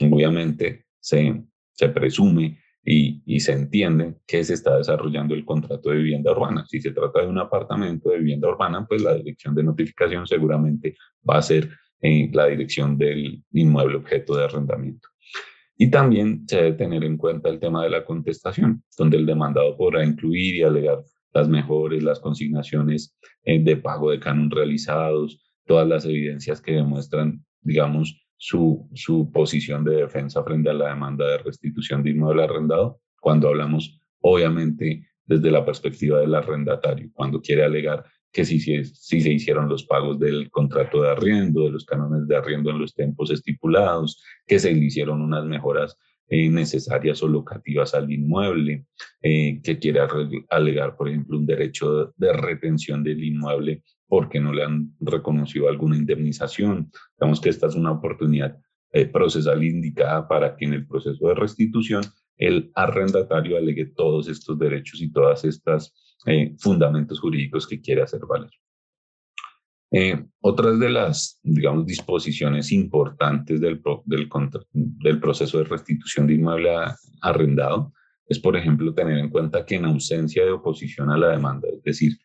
obviamente 0.00 0.86
se, 0.98 1.42
se 1.72 1.88
presume 1.90 2.58
y, 2.84 3.40
se 3.40 3.52
entiende 3.52 4.16
que 4.26 4.42
se 4.44 4.54
está 4.54 4.76
desarrollando 4.76 5.34
el 5.34 5.44
contrato 5.44 5.90
de 5.90 5.96
vivienda 5.96 6.32
urbana. 6.32 6.64
Si 6.66 6.80
se 6.80 6.92
trata 6.92 7.20
de 7.20 7.28
un 7.28 7.38
apartamento 7.38 8.10
de 8.10 8.18
vivienda 8.18 8.48
urbana, 8.48 8.86
pues 8.86 9.02
la 9.02 9.14
dirección 9.14 9.54
de 9.54 9.62
notificación 9.62 10.26
seguramente 10.26 10.96
va 11.28 11.38
a 11.38 11.42
ser 11.42 11.70
en 12.00 12.30
la 12.32 12.46
dirección 12.46 12.96
del 12.96 13.42
inmueble 13.52 13.96
objeto 13.96 14.36
de 14.36 14.44
arrendamiento. 14.44 15.08
Y 15.76 15.90
también 15.90 16.44
se 16.46 16.56
debe 16.56 16.72
tener 16.72 17.04
en 17.04 17.16
cuenta 17.16 17.48
el 17.48 17.58
tema 17.58 17.82
de 17.84 17.90
la 17.90 18.04
contestación, 18.04 18.82
donde 18.98 19.16
el 19.16 19.26
demandado 19.26 19.76
podrá 19.76 20.04
incluir 20.04 20.56
y 20.56 20.62
alegar 20.62 21.02
las 21.32 21.48
mejores, 21.48 22.02
las 22.02 22.20
consignaciones 22.20 23.16
eh, 23.44 23.62
de 23.62 23.76
pago 23.76 24.10
de 24.10 24.20
canon 24.20 24.50
realizados, 24.50 25.42
todas 25.66 25.86
las 25.86 26.04
evidencias 26.04 26.60
que 26.60 26.72
demuestran, 26.72 27.44
digamos, 27.62 28.20
su, 28.40 28.88
su 28.94 29.30
posición 29.30 29.84
de 29.84 29.96
defensa 29.96 30.42
frente 30.42 30.70
a 30.70 30.72
la 30.72 30.88
demanda 30.88 31.28
de 31.28 31.38
restitución 31.38 32.02
de 32.02 32.10
inmueble 32.10 32.44
arrendado, 32.44 33.02
cuando 33.20 33.48
hablamos, 33.48 34.00
obviamente, 34.20 35.06
desde 35.26 35.50
la 35.50 35.62
perspectiva 35.62 36.20
del 36.20 36.34
arrendatario, 36.34 37.10
cuando 37.12 37.42
quiere 37.42 37.64
alegar 37.64 38.02
que 38.32 38.46
si, 38.46 38.58
si, 38.58 38.82
si, 38.82 39.20
se 39.20 39.30
hicieron 39.30 39.68
los 39.68 39.84
pagos 39.84 40.18
del 40.18 40.50
contrato 40.50 41.02
de 41.02 41.10
arriendo, 41.10 41.64
de 41.64 41.72
los 41.72 41.84
cánones 41.84 42.26
de 42.26 42.36
arriendo 42.36 42.70
en 42.70 42.78
los 42.78 42.94
tiempos 42.94 43.30
estipulados, 43.30 44.22
que 44.46 44.58
se 44.58 44.72
le 44.72 44.86
hicieron 44.86 45.20
unas 45.20 45.44
mejoras 45.44 45.98
eh, 46.28 46.48
necesarias 46.48 47.22
o 47.22 47.28
locativas 47.28 47.92
al 47.92 48.10
inmueble, 48.10 48.86
eh, 49.20 49.60
que 49.62 49.78
quiere 49.78 50.00
alegar, 50.48 50.96
por 50.96 51.10
ejemplo, 51.10 51.36
un 51.36 51.44
derecho 51.44 52.14
de 52.16 52.32
retención 52.32 53.04
del 53.04 53.22
inmueble 53.22 53.82
porque 54.10 54.40
no 54.40 54.52
le 54.52 54.64
han 54.64 54.92
reconocido 54.98 55.68
alguna 55.68 55.96
indemnización. 55.96 56.90
Digamos 57.16 57.40
que 57.40 57.48
esta 57.48 57.68
es 57.68 57.76
una 57.76 57.92
oportunidad 57.92 58.58
eh, 58.92 59.06
procesal 59.06 59.62
indicada 59.62 60.26
para 60.26 60.56
que 60.56 60.64
en 60.64 60.74
el 60.74 60.84
proceso 60.84 61.28
de 61.28 61.34
restitución 61.34 62.02
el 62.36 62.72
arrendatario 62.74 63.56
alegue 63.56 63.86
todos 63.86 64.28
estos 64.28 64.58
derechos 64.58 65.00
y 65.00 65.12
todas 65.12 65.44
estas 65.44 65.94
eh, 66.26 66.56
fundamentos 66.58 67.20
jurídicos 67.20 67.68
que 67.68 67.80
quiere 67.80 68.02
hacer 68.02 68.22
valer. 68.28 68.50
Eh, 69.92 70.24
otras 70.40 70.80
de 70.80 70.90
las, 70.90 71.38
digamos, 71.44 71.86
disposiciones 71.86 72.72
importantes 72.72 73.60
del, 73.60 73.80
del, 74.06 74.28
del 74.72 75.20
proceso 75.20 75.58
de 75.58 75.64
restitución 75.64 76.26
de 76.26 76.34
inmueble 76.34 76.70
arrendado 77.22 77.92
es, 78.26 78.40
por 78.40 78.56
ejemplo, 78.56 78.92
tener 78.92 79.18
en 79.18 79.30
cuenta 79.30 79.64
que 79.64 79.76
en 79.76 79.84
ausencia 79.84 80.44
de 80.44 80.50
oposición 80.50 81.10
a 81.10 81.18
la 81.18 81.28
demanda, 81.28 81.68
es 81.68 81.82
decir, 81.84 82.18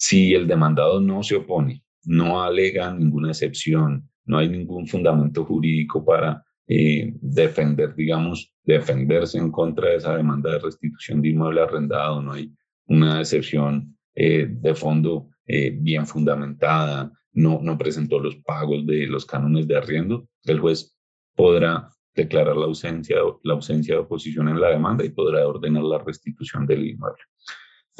si 0.00 0.32
el 0.32 0.46
demandado 0.46 0.98
no 0.98 1.22
se 1.22 1.36
opone, 1.36 1.84
no 2.04 2.42
alega 2.42 2.90
ninguna 2.90 3.28
excepción, 3.28 4.08
no 4.24 4.38
hay 4.38 4.48
ningún 4.48 4.86
fundamento 4.86 5.44
jurídico 5.44 6.02
para 6.02 6.42
eh, 6.66 7.12
defender, 7.20 7.94
digamos, 7.94 8.50
defenderse 8.64 9.36
en 9.36 9.52
contra 9.52 9.90
de 9.90 9.96
esa 9.96 10.16
demanda 10.16 10.52
de 10.52 10.58
restitución 10.60 11.20
de 11.20 11.28
inmueble 11.28 11.60
arrendado, 11.60 12.22
no 12.22 12.32
hay 12.32 12.50
una 12.86 13.18
excepción 13.20 13.94
eh, 14.14 14.46
de 14.48 14.74
fondo 14.74 15.28
eh, 15.46 15.70
bien 15.78 16.06
fundamentada, 16.06 17.12
no, 17.32 17.60
no 17.62 17.76
presentó 17.76 18.18
los 18.20 18.36
pagos 18.36 18.86
de 18.86 19.06
los 19.06 19.26
cánones 19.26 19.68
de 19.68 19.76
arriendo, 19.76 20.26
el 20.44 20.60
juez 20.60 20.96
podrá 21.36 21.90
declarar 22.14 22.56
la 22.56 22.64
ausencia, 22.64 23.18
la 23.42 23.52
ausencia 23.52 23.96
de 23.96 24.00
oposición 24.00 24.48
en 24.48 24.60
la 24.60 24.70
demanda 24.70 25.04
y 25.04 25.10
podrá 25.10 25.46
ordenar 25.46 25.82
la 25.82 25.98
restitución 25.98 26.66
del 26.66 26.86
inmueble. 26.86 27.22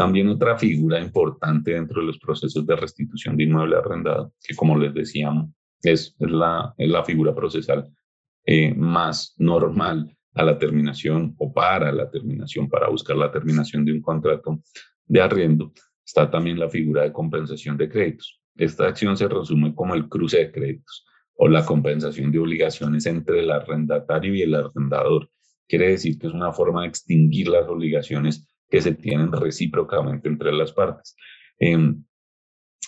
También 0.00 0.30
otra 0.30 0.56
figura 0.56 0.98
importante 0.98 1.72
dentro 1.72 2.00
de 2.00 2.06
los 2.06 2.18
procesos 2.18 2.66
de 2.66 2.74
restitución 2.74 3.36
de 3.36 3.44
inmueble 3.44 3.76
arrendado, 3.76 4.32
que 4.42 4.54
como 4.54 4.78
les 4.78 4.94
decíamos, 4.94 5.50
es, 5.82 6.16
la, 6.18 6.72
es 6.78 6.88
la 6.88 7.04
figura 7.04 7.34
procesal 7.34 7.86
eh, 8.46 8.72
más 8.72 9.34
normal 9.36 10.16
a 10.32 10.42
la 10.42 10.58
terminación 10.58 11.34
o 11.36 11.52
para 11.52 11.92
la 11.92 12.10
terminación, 12.10 12.66
para 12.70 12.88
buscar 12.88 13.14
la 13.14 13.30
terminación 13.30 13.84
de 13.84 13.92
un 13.92 14.00
contrato 14.00 14.62
de 15.04 15.20
arriendo, 15.20 15.70
está 16.02 16.30
también 16.30 16.58
la 16.58 16.70
figura 16.70 17.02
de 17.02 17.12
compensación 17.12 17.76
de 17.76 17.90
créditos. 17.90 18.40
Esta 18.56 18.88
acción 18.88 19.18
se 19.18 19.28
resume 19.28 19.74
como 19.74 19.94
el 19.94 20.08
cruce 20.08 20.38
de 20.38 20.50
créditos 20.50 21.04
o 21.34 21.46
la 21.46 21.66
compensación 21.66 22.32
de 22.32 22.38
obligaciones 22.38 23.04
entre 23.04 23.40
el 23.40 23.50
arrendatario 23.50 24.34
y 24.34 24.40
el 24.40 24.54
arrendador. 24.54 25.28
Quiere 25.68 25.90
decir 25.90 26.18
que 26.18 26.28
es 26.28 26.32
una 26.32 26.54
forma 26.54 26.80
de 26.80 26.88
extinguir 26.88 27.48
las 27.48 27.68
obligaciones 27.68 28.46
que 28.70 28.80
se 28.80 28.94
tienen 28.94 29.32
recíprocamente 29.32 30.28
entre 30.28 30.52
las 30.52 30.72
partes. 30.72 31.16
Em, 31.58 32.02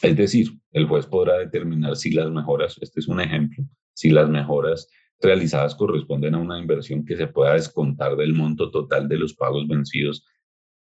es 0.02 0.16
decir, 0.16 0.48
el 0.72 0.86
juez 0.86 1.06
podrá 1.06 1.38
determinar 1.38 1.96
si 1.96 2.12
las 2.12 2.30
mejoras, 2.30 2.78
este 2.80 3.00
es 3.00 3.08
un 3.08 3.20
ejemplo, 3.20 3.64
si 3.92 4.10
las 4.10 4.28
mejoras 4.28 4.88
realizadas 5.20 5.74
corresponden 5.74 6.34
a 6.34 6.38
una 6.38 6.58
inversión 6.58 7.04
que 7.04 7.16
se 7.16 7.26
pueda 7.26 7.54
descontar 7.54 8.16
del 8.16 8.34
monto 8.34 8.70
total 8.70 9.08
de 9.08 9.18
los 9.18 9.34
pagos 9.34 9.68
vencidos 9.68 10.26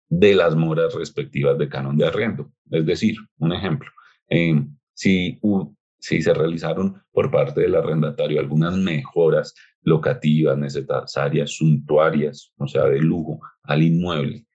de 0.10 0.36
las 0.36 0.56
moras 0.56 0.94
respectivas 0.94 1.58
de 1.58 1.70
canon 1.70 1.98
de 1.98 2.06
arriendo. 2.06 2.52
Es 2.72 2.86
decir, 2.86 3.16
un 3.38 3.54
ejemplo, 3.54 3.90
em, 4.30 4.76
si, 4.94 5.40
si 6.00 6.22
se 6.22 6.34
realizaron 6.34 7.02
por 7.12 7.32
parte 7.32 7.62
del 7.62 7.76
arrendatario 7.76 8.40
algunas 8.40 8.76
mejoras 8.78 9.54
locativas 9.82 10.58
necesarias, 10.58 11.52
suntuarias, 11.52 12.54
o 12.58 12.68
sea, 12.68 12.86
de 12.86 13.00
lujo 13.00 13.40
al 13.64 13.84
inmueble, 13.84 14.46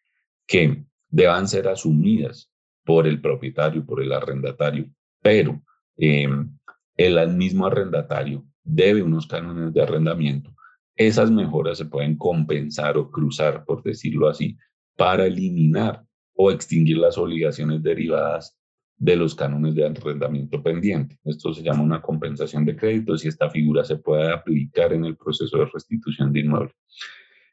que 0.49 0.83
deban 1.11 1.47
ser 1.47 1.69
asumidas 1.69 2.51
por 2.85 3.07
el 3.07 3.21
propietario, 3.21 3.85
por 3.85 4.03
el 4.03 4.13
arrendatario, 4.13 4.91
pero 5.23 5.63
em, 5.97 6.51
el 6.97 7.29
mismo 7.37 7.67
arrendatario 7.67 8.45
debe 8.65 9.03
unos 9.03 9.27
cánones 9.27 9.73
de 9.73 9.83
arrendamiento. 9.83 10.53
Esas 10.97 11.31
mejoras 11.31 11.79
se 11.79 11.85
pueden 11.85 12.17
compensar 12.17 12.97
o 12.97 13.11
cruzar, 13.11 13.65
por 13.65 13.83
decirlo 13.83 14.29
así, 14.29 14.57
para 14.97 15.27
eliminar 15.27 16.03
o 16.35 16.51
extinguir 16.51 16.97
las 16.97 17.19
obligaciones 17.19 17.83
derivadas 17.83 18.59
de 18.97 19.17
los 19.17 19.35
cánones 19.35 19.75
de 19.75 19.87
arrendamiento 19.87 20.63
pendiente. 20.63 21.19
Esto 21.25 21.53
se 21.53 21.63
llama 21.63 21.83
una 21.83 22.01
compensación 22.01 22.65
de 22.65 22.75
créditos 22.75 23.25
y 23.25 23.29
esta 23.29 23.51
figura 23.51 23.85
se 23.85 23.97
puede 23.97 24.33
aplicar 24.33 24.93
en 24.93 25.05
el 25.05 25.17
proceso 25.17 25.59
de 25.59 25.67
restitución 25.67 26.33
de 26.33 26.41
inmueble. 26.41 26.73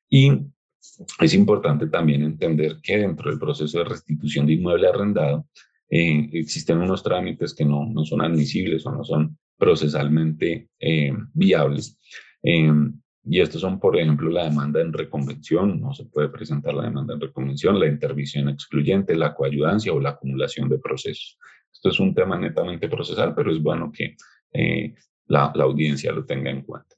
Y 0.09 0.31
es 1.19 1.33
importante 1.33 1.87
también 1.87 2.23
entender 2.23 2.77
que 2.81 2.97
dentro 2.97 3.29
del 3.29 3.39
proceso 3.39 3.79
de 3.79 3.85
restitución 3.85 4.45
de 4.45 4.53
inmueble 4.53 4.87
arrendado 4.87 5.47
eh, 5.89 6.29
existen 6.33 6.79
unos 6.79 7.03
trámites 7.03 7.53
que 7.53 7.65
no, 7.65 7.85
no, 7.85 8.03
son 8.05 8.21
admisibles 8.21 8.85
o 8.85 8.91
no 8.91 9.03
son 9.03 9.37
procesalmente 9.57 10.69
eh, 10.79 11.13
viables. 11.33 11.97
Eh, 12.43 12.71
y 13.27 13.41
estos 13.41 13.61
son, 13.61 13.79
por 13.79 13.97
ejemplo, 13.97 14.29
la 14.29 14.43
demanda 14.43 14.81
en 14.81 14.93
reconvención, 14.93 15.79
no 15.79 15.93
se 15.93 16.05
puede 16.05 16.29
presentar 16.29 16.73
la 16.75 16.83
demanda 16.83 17.15
en 17.15 17.21
reconvención, 17.21 17.79
la 17.79 17.87
intervención 17.87 18.49
excluyente, 18.49 19.15
la 19.15 19.33
coayudancia 19.33 19.93
o 19.93 19.99
la 19.99 20.11
acumulación 20.11 20.69
de 20.69 20.77
procesos. 20.77 21.39
Esto 21.73 21.89
es 21.89 21.99
un 21.99 22.13
tema 22.13 22.37
netamente 22.37 22.87
procesal, 22.87 23.33
pero 23.33 23.51
es 23.51 23.61
bueno 23.61 23.91
que 23.91 24.15
la, 25.27 25.51
la, 25.55 25.63
audiencia 25.63 26.11
lo 26.11 26.23
tenga 26.23 26.51
en 26.51 26.61
cuenta. 26.61 26.95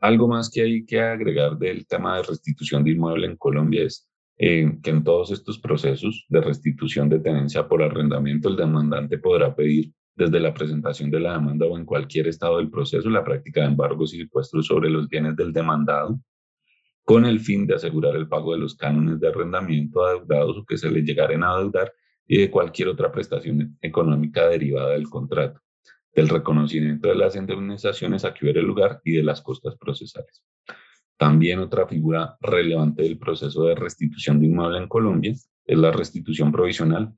Algo 0.00 0.28
más 0.28 0.50
que 0.50 0.62
hay 0.62 0.84
que 0.84 1.00
agregar 1.00 1.58
del 1.58 1.86
tema 1.86 2.16
de 2.16 2.22
restitución 2.22 2.84
de 2.84 2.92
inmueble 2.92 3.26
en 3.26 3.36
Colombia 3.36 3.84
es 3.84 4.08
eh, 4.38 4.78
que 4.82 4.90
en 4.90 5.02
todos 5.02 5.30
estos 5.32 5.58
procesos 5.58 6.26
de 6.28 6.40
restitución 6.40 7.08
de 7.08 7.18
tenencia 7.18 7.66
por 7.66 7.82
arrendamiento, 7.82 8.48
el 8.48 8.56
demandante 8.56 9.18
podrá 9.18 9.54
pedir 9.54 9.92
desde 10.14 10.40
la 10.40 10.52
presentación 10.52 11.10
de 11.10 11.20
la 11.20 11.32
demanda 11.32 11.66
o 11.66 11.78
en 11.78 11.84
cualquier 11.84 12.28
estado 12.28 12.58
del 12.58 12.70
proceso 12.70 13.08
la 13.08 13.24
práctica 13.24 13.60
de 13.60 13.68
embargos 13.68 14.14
y 14.14 14.18
secuestros 14.18 14.66
sobre 14.66 14.90
los 14.90 15.08
bienes 15.08 15.36
del 15.36 15.52
demandado 15.52 16.20
con 17.04 17.24
el 17.24 17.40
fin 17.40 17.66
de 17.66 17.74
asegurar 17.74 18.16
el 18.16 18.28
pago 18.28 18.52
de 18.52 18.58
los 18.58 18.76
cánones 18.76 19.18
de 19.18 19.28
arrendamiento 19.28 20.04
adeudados 20.04 20.58
o 20.58 20.64
que 20.66 20.76
se 20.76 20.90
les 20.90 21.04
llegaren 21.04 21.42
a 21.42 21.52
adeudar 21.52 21.92
y 22.26 22.38
de 22.38 22.50
cualquier 22.50 22.88
otra 22.88 23.10
prestación 23.10 23.78
económica 23.80 24.46
derivada 24.46 24.90
del 24.90 25.08
contrato, 25.08 25.60
del 26.14 26.28
reconocimiento 26.28 27.08
de 27.08 27.14
las 27.14 27.36
indemnizaciones 27.36 28.24
a 28.24 28.34
que 28.34 28.44
hubiera 28.44 28.62
lugar 28.62 29.00
y 29.04 29.12
de 29.12 29.22
las 29.22 29.40
costas 29.40 29.76
procesales. 29.76 30.42
También 31.16 31.58
otra 31.58 31.86
figura 31.86 32.36
relevante 32.40 33.02
del 33.02 33.18
proceso 33.18 33.64
de 33.64 33.74
restitución 33.74 34.40
de 34.40 34.46
inmueble 34.46 34.78
en 34.78 34.88
Colombia 34.88 35.32
es 35.32 35.78
la 35.78 35.90
restitución 35.90 36.52
provisional. 36.52 37.12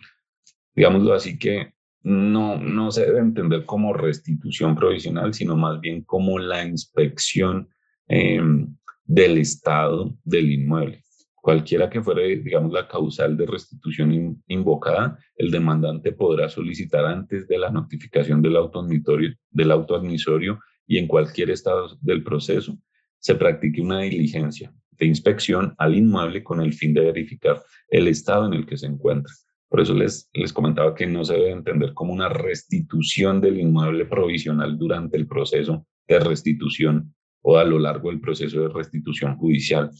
Digámoslo 0.74 1.12
así 1.12 1.38
que 1.38 1.74
no, 2.02 2.56
no 2.56 2.90
se 2.90 3.04
debe 3.04 3.20
entender 3.20 3.66
como 3.66 3.92
restitución 3.92 4.74
provisional, 4.74 5.34
sino 5.34 5.56
más 5.56 5.80
bien 5.80 6.02
como 6.02 6.38
la 6.38 6.64
inspección 6.64 7.68
em, 8.08 8.74
del 9.04 9.38
estado 9.38 10.16
del 10.24 10.50
inmueble. 10.50 11.04
Cualquiera 11.40 11.88
que 11.88 12.02
fuera, 12.02 12.22
digamos, 12.22 12.72
la 12.72 12.86
causal 12.86 13.36
de 13.36 13.46
restitución 13.46 14.42
invocada, 14.46 15.18
el 15.36 15.50
demandante 15.50 16.12
podrá 16.12 16.48
solicitar 16.48 17.06
antes 17.06 17.48
de 17.48 17.58
la 17.58 17.70
notificación 17.70 18.42
del 18.42 18.56
autoadmitorio, 18.56 19.34
del 19.50 19.70
autoadmisorio 19.70 20.60
y 20.86 20.98
en 20.98 21.06
cualquier 21.06 21.50
estado 21.50 21.96
del 22.00 22.22
proceso 22.22 22.76
se 23.18 23.34
practique 23.34 23.80
una 23.80 24.00
diligencia 24.00 24.72
de 24.98 25.06
inspección 25.06 25.74
al 25.78 25.94
inmueble 25.94 26.42
con 26.42 26.60
el 26.60 26.74
fin 26.74 26.92
de 26.92 27.02
verificar 27.02 27.62
el 27.88 28.08
estado 28.08 28.46
en 28.46 28.54
el 28.54 28.66
que 28.66 28.76
se 28.76 28.86
encuentra. 28.86 29.32
Por 29.68 29.80
eso 29.80 29.94
les, 29.94 30.28
les 30.34 30.52
comentaba 30.52 30.94
que 30.94 31.06
no 31.06 31.24
se 31.24 31.34
debe 31.34 31.52
entender 31.52 31.94
como 31.94 32.12
una 32.12 32.28
restitución 32.28 33.40
del 33.40 33.60
inmueble 33.60 34.04
provisional 34.04 34.76
durante 34.76 35.16
el 35.16 35.26
proceso 35.26 35.86
de 36.08 36.18
restitución 36.18 37.14
o 37.42 37.56
a 37.56 37.64
lo 37.64 37.78
largo 37.78 38.10
del 38.10 38.20
proceso 38.20 38.60
de 38.60 38.68
restitución 38.68 39.36
judicial. 39.36 39.90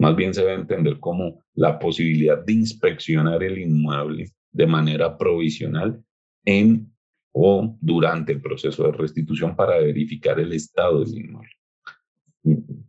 Más 0.00 0.16
bien 0.16 0.32
se 0.32 0.40
debe 0.40 0.54
entender 0.54 0.98
como 0.98 1.44
la 1.54 1.78
posibilidad 1.78 2.42
de 2.42 2.54
inspeccionar 2.54 3.42
el 3.42 3.58
inmueble 3.58 4.30
de 4.50 4.66
manera 4.66 5.18
provisional 5.18 6.02
en 6.46 6.90
o 7.32 7.76
durante 7.82 8.32
el 8.32 8.40
proceso 8.40 8.84
de 8.84 8.92
restitución 8.92 9.54
para 9.54 9.76
verificar 9.76 10.40
el 10.40 10.54
estado 10.54 11.04
del 11.04 11.18
inmueble. 11.18 11.52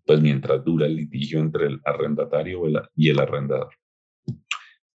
Pues 0.06 0.22
mientras 0.22 0.64
dura 0.64 0.86
el 0.86 0.96
litigio 0.96 1.42
entre 1.42 1.68
el 1.68 1.82
arrendatario 1.84 2.62
y 2.96 3.10
el 3.10 3.20
arrendador. 3.20 3.74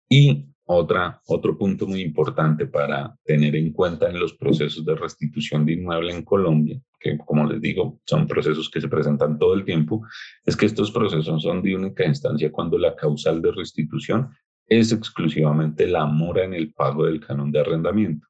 Y 0.09 0.47
otra, 0.67 1.21
otro 1.27 1.57
punto 1.57 1.87
muy 1.87 2.03
importante 2.03 2.67
para 2.67 3.17
tener 3.25 3.55
en 3.55 3.73
cuenta 3.73 4.11
en 4.11 4.19
los 4.19 4.35
procesos 4.35 4.85
de 4.85 4.97
restitución 4.97 5.64
de 5.64 5.75
inmueble 5.75 6.12
en 6.12 6.25
Colombia, 6.25 6.81
que 6.99 7.17
como 7.19 7.47
les 7.47 7.61
digo, 7.61 8.01
son 8.05 8.27
procesos 8.27 8.69
que 8.69 8.81
se 8.81 8.89
presentan 8.89 9.39
todo 9.39 9.55
el 9.55 9.64
tiempo, 9.64 10.05
es 10.45 10.57
que 10.57 10.67
estos 10.67 10.91
procesos 10.91 11.43
son 11.43 11.62
de 11.62 11.77
única 11.77 12.05
instancia 12.05 12.51
cuando 12.51 12.79
la 12.79 12.97
causal 12.97 13.41
de 13.41 13.53
restitución 13.53 14.31
es 14.67 14.91
exclusivamente 14.91 15.87
la 15.87 16.05
mora 16.07 16.45
en 16.45 16.55
el 16.55 16.73
pago 16.73 17.07
del 17.07 17.21
canon 17.21 17.53
de 17.53 17.61
arrendamiento. 17.61 18.27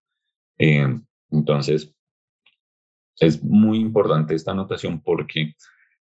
Eh, 0.58 0.86
entonces, 1.30 1.94
es 3.18 3.42
muy 3.42 3.78
importante 3.78 4.34
esta 4.34 4.52
anotación 4.52 5.00
porque 5.00 5.54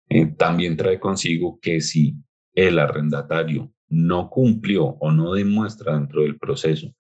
eh, 0.10 0.26
también 0.38 0.76
trae 0.76 1.00
consigo 1.00 1.60
que 1.62 1.80
si 1.80 2.16
el 2.54 2.78
arrendatario 2.80 3.72
no 3.96 4.30
cumplió 4.30 4.88
o 5.00 5.10
no 5.10 5.34
demuestra 5.34 5.94
dentro 5.94 6.24
del 6.24 6.38
proceso 6.38 6.94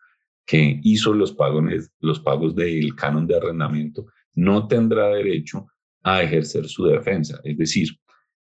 que 0.46 0.80
hizo 0.82 1.14
los 1.14 1.34
pagos, 1.34 1.92
los 2.00 2.22
pagos 2.22 2.56
del 2.56 2.96
canon 2.96 3.28
de 3.28 3.36
arrendamiento, 3.36 4.06
no 4.34 4.68
tendrá 4.68 5.10
derecho 5.10 5.68
a 6.04 6.24
ejercer 6.24 6.70
su 6.70 6.86
defensa. 6.86 7.42
Es 7.44 7.58
decir, 7.58 7.90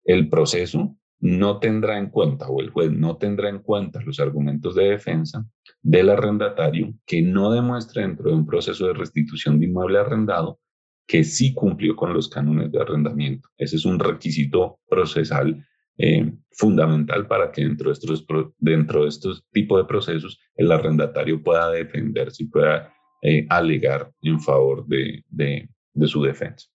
el 0.05 0.31
proceso 0.31 0.97
no 1.19 1.59
tendrá 1.59 1.99
en 1.99 2.09
cuenta 2.09 2.49
o 2.49 2.63
el 2.63 2.71
juez 2.71 2.91
no 2.91 3.19
tendrá 3.19 3.51
en 3.51 3.59
cuenta 3.59 4.01
los 4.01 4.19
argumentos 4.21 4.75
de 4.75 4.85
defensa 4.85 5.45
del 5.83 6.09
arrendatario 6.09 6.95
que 7.05 7.21
no 7.21 7.51
demuestre 7.51 8.03
dentro 8.03 8.31
de 8.31 8.37
un 8.37 8.47
proceso 8.47 8.87
de 8.87 8.95
restitución 8.95 9.59
de 9.59 9.67
inmueble 9.67 9.99
arrendado 9.99 10.61
que 11.07 11.25
sí 11.25 11.53
cumplió 11.53 11.95
con 11.95 12.15
los 12.15 12.31
cánones 12.31 12.73
de 12.73 12.81
arrendamiento. 12.81 13.51
Ese 13.59 13.77
es 13.77 13.85
un 13.85 13.99
requisito 13.99 14.79
procesal 14.89 15.67
eh, 16.03 16.33
fundamental 16.53 17.27
para 17.27 17.53
que 17.53 17.63
dentro 17.63 17.91
de, 17.91 17.93
estos, 17.93 18.27
dentro 18.59 19.03
de 19.03 19.09
estos 19.09 19.45
tipos 19.53 19.79
de 19.79 19.85
procesos 19.87 20.41
el 20.57 20.73
arrendatario 20.73 21.43
pueda 21.43 21.71
defenderse 21.71 22.45
y 22.45 22.47
pueda 22.47 22.93
eh, 23.23 23.47
alegar 23.51 24.11
en 24.23 24.41
favor 24.41 24.87
de, 24.87 25.23
de, 25.29 25.69
de 25.93 26.07
su 26.07 26.23
defensa. 26.23 26.69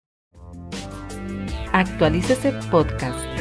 Actualícese 1.74 2.54
podcast 2.72 3.35